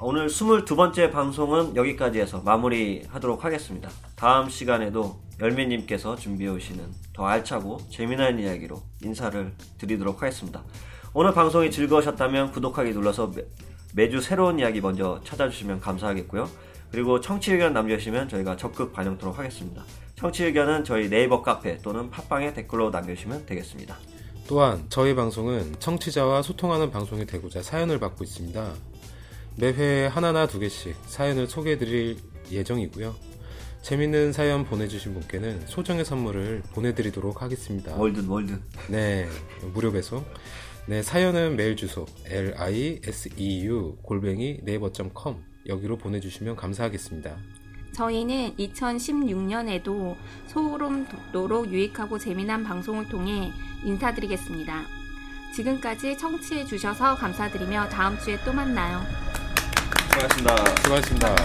[0.05, 3.89] 오늘 22번째 방송은 여기까지 해서 마무리 하도록 하겠습니다.
[4.17, 6.83] 다음 시간에도 열매님께서 준비해 오시는
[7.13, 10.61] 더 알차고 재미난 이야기로 인사를 드리도록 하겠습니다.
[11.13, 13.45] 오늘 방송이 즐거우셨다면 구독하기 눌러서 매,
[13.95, 16.49] 매주 새로운 이야기 먼저 찾아주시면 감사하겠고요.
[16.91, 19.85] 그리고 청취 의견 남겨주시면 저희가 적극 반영토록 하겠습니다.
[20.15, 23.95] 청취 의견은 저희 네이버 카페 또는 팟빵에 댓글로 남겨주시면 되겠습니다.
[24.49, 28.92] 또한 저희 방송은 청취자와 소통하는 방송이 되고자 사연을 받고 있습니다.
[29.57, 32.17] 매회 하나나 두 개씩 사연을 소개해드릴
[32.51, 33.15] 예정이고요.
[33.81, 37.95] 재밌는 사연 보내주신 분께는 소정의 선물을 보내드리도록 하겠습니다.
[37.95, 38.61] 월든 월든.
[38.89, 39.27] 네,
[39.73, 40.23] 무료 배송.
[40.85, 47.37] 네, 사연은 메일 주소 liseu 골뱅이 네이버.com 여기로 보내주시면 감사하겠습니다.
[47.93, 50.15] 저희는 2016년에도
[50.47, 53.51] 소름 돋도록 유익하고 재미난 방송을 통해
[53.85, 54.83] 인사드리겠습니다.
[55.55, 59.01] 지금까지 청취해 주셔서 감사드리며 다음 주에 또 만나요.
[60.13, 60.75] 수고하셨습니다.
[60.83, 61.35] 수고하셨습니다.